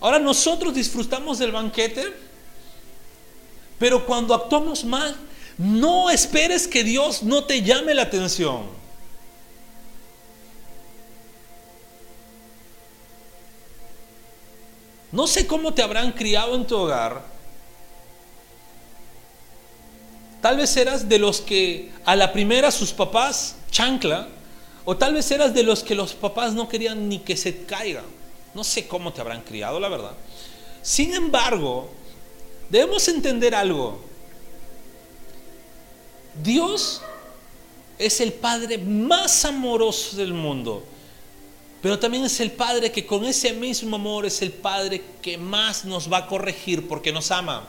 [0.00, 2.12] Ahora nosotros disfrutamos del banquete
[3.78, 5.16] pero cuando actuamos mal,
[5.58, 8.64] no esperes que Dios no te llame la atención.
[15.12, 17.22] No sé cómo te habrán criado en tu hogar.
[20.42, 24.28] Tal vez eras de los que a la primera sus papás chancla,
[24.84, 28.02] o tal vez eras de los que los papás no querían ni que se caiga.
[28.54, 30.12] No sé cómo te habrán criado, la verdad.
[30.82, 31.90] Sin embargo,
[32.70, 34.00] Debemos entender algo.
[36.42, 37.00] Dios
[37.98, 40.84] es el Padre más amoroso del mundo,
[41.80, 45.84] pero también es el Padre que con ese mismo amor es el Padre que más
[45.84, 47.66] nos va a corregir porque nos ama.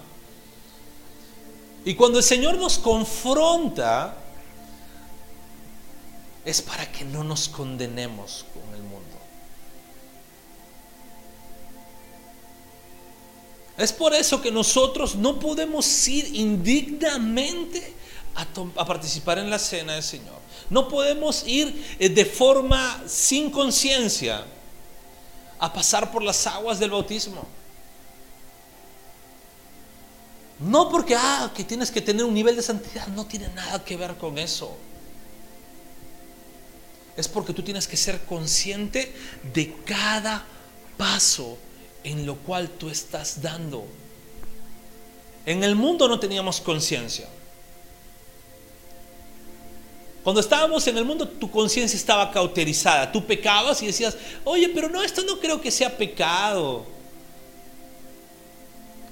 [1.85, 4.17] Y cuando el Señor nos confronta,
[6.43, 8.45] es para que no nos condenemos
[13.77, 17.93] Es por eso que nosotros no podemos ir indignamente
[18.33, 20.35] a, participar en la cena del Señor.
[20.69, 24.43] No podemos ir eh, de forma sin conciencia
[25.59, 27.45] a pasar por las aguas del bautismo.
[30.59, 33.95] No porque, ah, que tienes que tener un nivel de santidad, no tiene nada que
[33.95, 34.75] ver con eso.
[37.15, 39.13] Es porque tú tienes que ser consciente
[39.53, 40.45] de cada
[40.97, 41.59] paso
[42.03, 43.85] en lo cual tú estás dando.
[45.45, 47.27] En el mundo no teníamos conciencia.
[50.23, 53.09] Cuando estábamos en el mundo, tu conciencia estaba cauterizada.
[53.09, 56.85] Tú pecabas y decías, oye, pero no, esto no creo que sea pecado.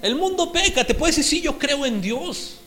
[0.02, 2.58] El mundo peca, te puedes decir, sí, yo creo en Dios.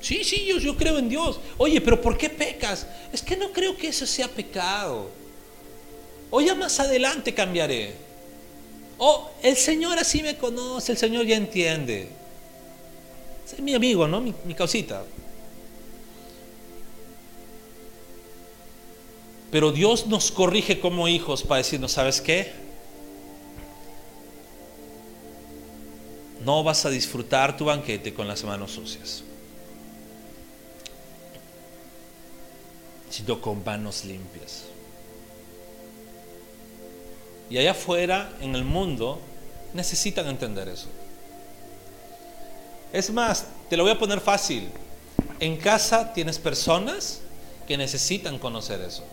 [0.00, 1.38] Sí, sí, yo, yo creo en Dios.
[1.58, 2.86] Oye, pero ¿por qué pecas?
[3.12, 5.10] Es que no creo que eso sea pecado.
[6.30, 7.94] O ya más adelante cambiaré.
[9.02, 12.10] Oh, el Señor así me conoce, el Señor ya entiende.
[13.50, 14.20] Es mi amigo, ¿no?
[14.20, 15.02] Mi, mi causita.
[19.50, 22.52] Pero Dios nos corrige como hijos para decirnos, ¿sabes qué?
[26.44, 29.22] No vas a disfrutar tu banquete con las manos sucias,
[33.08, 34.64] sino con manos limpias.
[37.50, 39.20] Y allá afuera, en el mundo,
[39.74, 40.86] necesitan entender eso.
[42.92, 44.68] Es más, te lo voy a poner fácil.
[45.40, 47.20] En casa tienes personas
[47.66, 49.04] que necesitan conocer eso.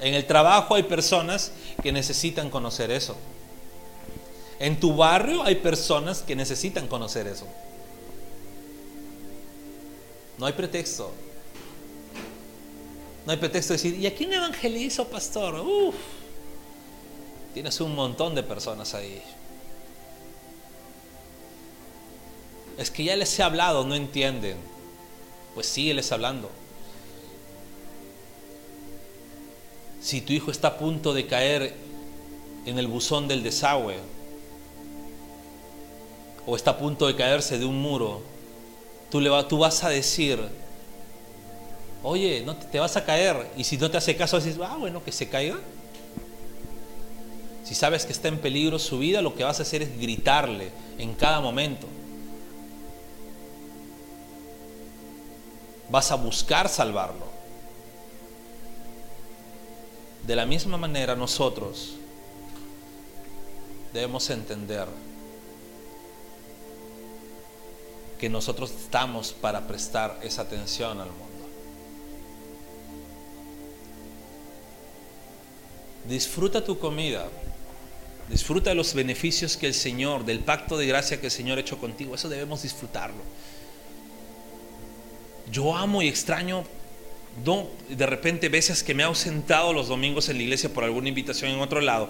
[0.00, 3.16] En el trabajo hay personas que necesitan conocer eso.
[4.58, 7.46] En tu barrio hay personas que necesitan conocer eso.
[10.38, 11.12] No hay pretexto.
[13.26, 15.60] No hay pretexto de decir, ¿y a quién evangelizo, pastor?
[15.60, 15.94] Uf.
[17.54, 19.22] Tienes un montón de personas ahí.
[22.78, 24.56] Es que ya les he hablado, no entienden.
[25.54, 26.50] Pues sígueles hablando.
[30.00, 31.74] Si tu hijo está a punto de caer
[32.64, 33.96] en el buzón del desagüe
[36.46, 38.22] o está a punto de caerse de un muro,
[39.10, 40.40] tú, le va, tú vas a decir,
[42.02, 43.50] oye, no te, te vas a caer.
[43.56, 45.58] Y si no te hace caso, dices, ah, bueno, que se caiga.
[47.70, 50.72] Si sabes que está en peligro su vida, lo que vas a hacer es gritarle
[50.98, 51.86] en cada momento.
[55.88, 57.26] Vas a buscar salvarlo.
[60.26, 61.94] De la misma manera nosotros
[63.92, 64.88] debemos entender
[68.18, 71.46] que nosotros estamos para prestar esa atención al mundo.
[76.08, 77.28] Disfruta tu comida,
[78.30, 81.60] disfruta de los beneficios que el Señor, del pacto de gracia que el Señor ha
[81.60, 83.22] hecho contigo, eso debemos disfrutarlo.
[85.50, 86.64] Yo amo y extraño
[87.88, 91.50] de repente veces que me he ausentado los domingos en la iglesia por alguna invitación
[91.50, 92.08] en otro lado.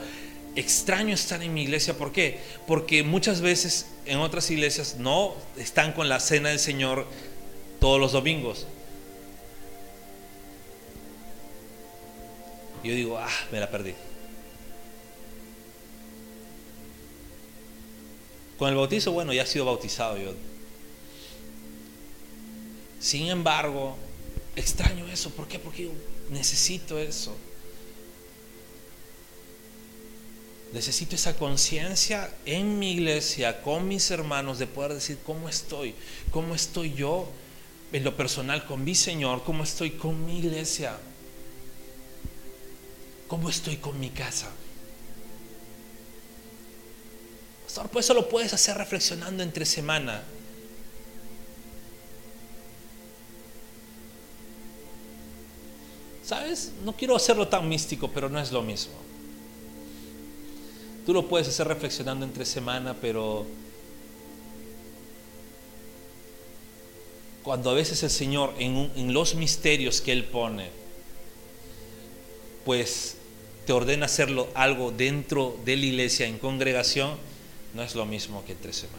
[0.57, 2.41] Extraño estar en mi iglesia, ¿por qué?
[2.67, 7.07] Porque muchas veces en otras iglesias no están con la cena del Señor
[7.79, 8.67] todos los domingos.
[12.83, 13.95] Yo digo, ah, me la perdí.
[18.61, 20.35] Con el bautizo, bueno, ya he sido bautizado yo.
[23.01, 23.97] Sin embargo,
[24.55, 25.31] extraño eso.
[25.31, 25.59] ¿Por qué?
[25.59, 25.93] Porque yo
[26.29, 27.35] necesito eso.
[30.75, 35.95] Necesito esa conciencia en mi iglesia, con mis hermanos, de poder decir cómo estoy,
[36.31, 37.31] cómo estoy yo
[37.95, 40.99] en lo personal con mi Señor, cómo estoy con mi iglesia,
[43.27, 44.51] cómo estoy con mi casa.
[47.71, 50.25] Pastor, pues eso lo puedes hacer reflexionando entre semana.
[56.25, 56.73] ¿Sabes?
[56.85, 58.95] No quiero hacerlo tan místico, pero no es lo mismo.
[61.07, 63.47] Tú lo puedes hacer reflexionando entre semana, pero
[67.45, 70.71] cuando a veces el Señor en, en, los misterios que Él pone,
[72.65, 73.17] pues
[73.65, 77.30] te ordena hacerlo algo dentro de la iglesia, en congregación,
[77.75, 78.99] no es lo mismo que entre semana.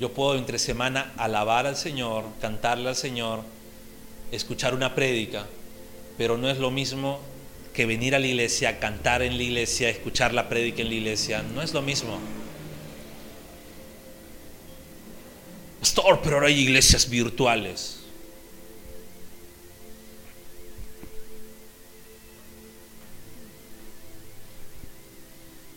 [0.00, 3.42] Yo puedo entre semana alabar al Señor, cantarle al Señor,
[4.32, 5.46] escuchar una prédica,
[6.18, 7.20] pero no es lo mismo
[7.72, 11.42] que venir a la iglesia, cantar en la iglesia, escuchar la prédica en la iglesia,
[11.42, 12.18] no es lo mismo.
[15.80, 18.01] Pastor, pero ahora hay iglesias virtuales.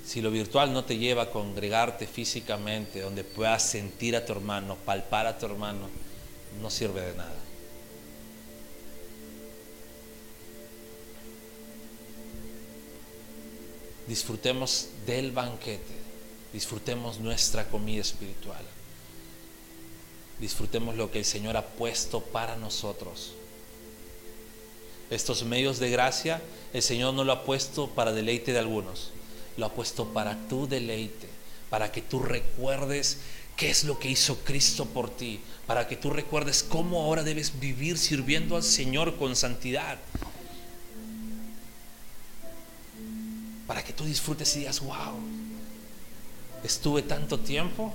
[0.06, 4.78] Si lo virtual no te lleva a congregarte físicamente, donde puedas sentir a tu hermano,
[4.86, 5.90] palpar a tu hermano,
[6.62, 7.46] no sirve de nada.
[14.08, 15.94] disfrutemos del banquete,
[16.54, 18.64] disfrutemos nuestra comida espiritual,
[20.40, 23.34] disfrutemos lo que el Señor ha puesto para nosotros.
[25.10, 26.42] Estos medios de gracia,
[26.74, 29.12] el Señor no lo ha puesto para deleite de algunos,
[29.58, 31.28] lo ha puesto para tu deleite,
[31.70, 33.20] para que tú recuerdes
[33.56, 37.60] qué es lo que hizo Cristo por ti, para que tú recuerdes cómo ahora debes
[37.60, 39.98] vivir sirviendo al Señor con santidad.
[43.68, 45.16] para que tú disfrutes y digas, wow,
[46.64, 47.94] estuve tanto tiempo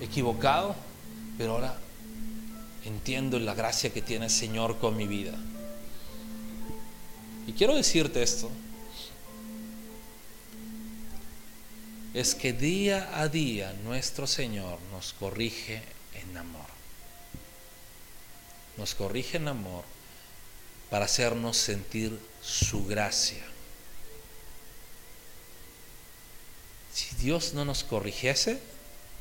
[0.00, 0.74] equivocado,
[1.38, 1.78] pero ahora
[2.84, 5.32] entiendo la gracia que tiene el Señor con mi vida.
[7.46, 8.50] Y quiero decirte esto,
[12.14, 15.82] es que día a día nuestro Señor nos corrige
[16.14, 16.66] en amor.
[18.76, 19.84] Nos corrige en amor
[20.90, 23.42] para hacernos sentir su gracia.
[26.92, 28.60] Si Dios no nos corrigiese,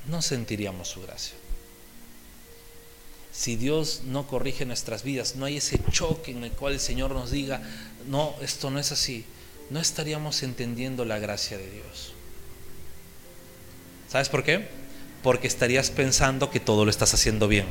[0.08, 1.36] no sentiríamos su gracia.
[3.32, 7.12] Si Dios no corrige nuestras vidas, no hay ese choque en el cual el Señor
[7.12, 7.62] nos diga,
[8.08, 9.26] no, esto no es así,
[9.70, 12.14] no estaríamos entendiendo la gracia de Dios.
[14.10, 14.68] ¿Sabes por qué?
[15.24, 17.68] Porque estarías pensando que todo lo estás haciendo bien.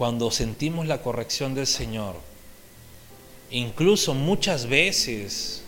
[0.00, 2.16] cuando sentimos la corrección del Señor,
[3.50, 5.60] incluso muchas veces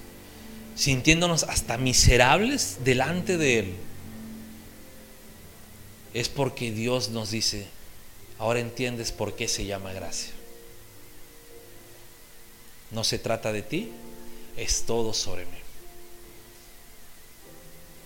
[0.74, 3.74] sintiéndonos hasta miserables delante de Él,
[6.14, 7.66] es porque Dios nos dice,
[8.38, 10.32] ahora entiendes por qué se llama gracia.
[12.90, 13.90] No se trata de ti,
[14.56, 15.58] es todo sobre mí.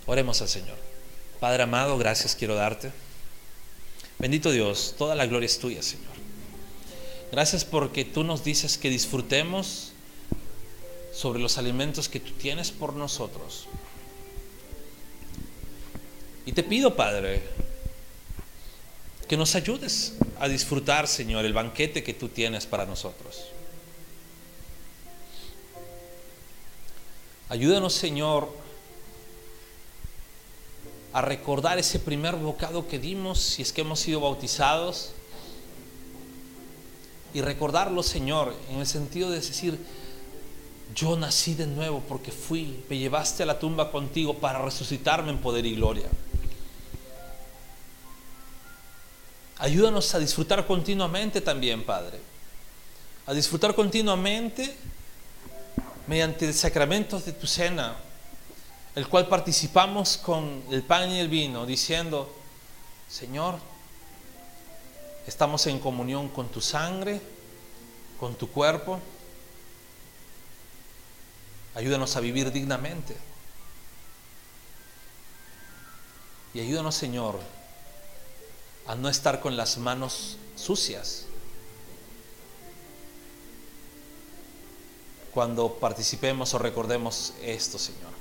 [0.06, 0.76] Oremos al Señor.
[1.40, 2.92] Padre amado, gracias quiero darte.
[4.18, 6.14] Bendito Dios, toda la gloria es tuya, Señor.
[7.32, 9.92] Gracias porque tú nos dices que disfrutemos
[11.12, 13.66] sobre los alimentos que tú tienes por nosotros.
[16.46, 17.42] Y te pido, Padre,
[19.28, 23.46] que nos ayudes a disfrutar, Señor, el banquete que tú tienes para nosotros.
[27.48, 28.48] Ayúdanos, Señor,
[31.12, 35.12] a recordar ese primer bocado que dimos si es que hemos sido bautizados.
[37.32, 39.78] Y recordarlo, Señor, en el sentido de decir,
[40.94, 45.38] yo nací de nuevo porque fui, me llevaste a la tumba contigo para resucitarme en
[45.38, 46.06] poder y gloria.
[49.58, 52.20] Ayúdanos a disfrutar continuamente también, Padre.
[53.26, 54.76] A disfrutar continuamente
[56.06, 57.96] mediante el sacramento de tu cena,
[58.94, 62.32] el cual participamos con el pan y el vino, diciendo,
[63.08, 63.58] Señor,
[65.26, 67.20] estamos en comunión con tu sangre,
[68.20, 69.00] con tu cuerpo.
[71.74, 73.16] Ayúdanos a vivir dignamente.
[76.54, 77.38] Y ayúdanos, Señor,
[78.86, 81.26] a no estar con las manos sucias
[85.36, 88.12] cuando participemos o recordemos esto, Señor.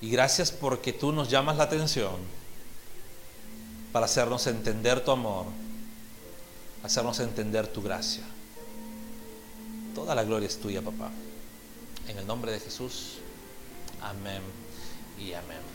[0.00, 2.16] Y gracias porque tú nos llamas la atención
[3.92, 5.46] para hacernos entender tu amor,
[6.82, 8.24] hacernos entender tu gracia.
[9.94, 11.10] Toda la gloria es tuya, papá.
[12.08, 13.18] En el nombre de Jesús.
[14.00, 14.42] Amén
[15.20, 15.69] y amén.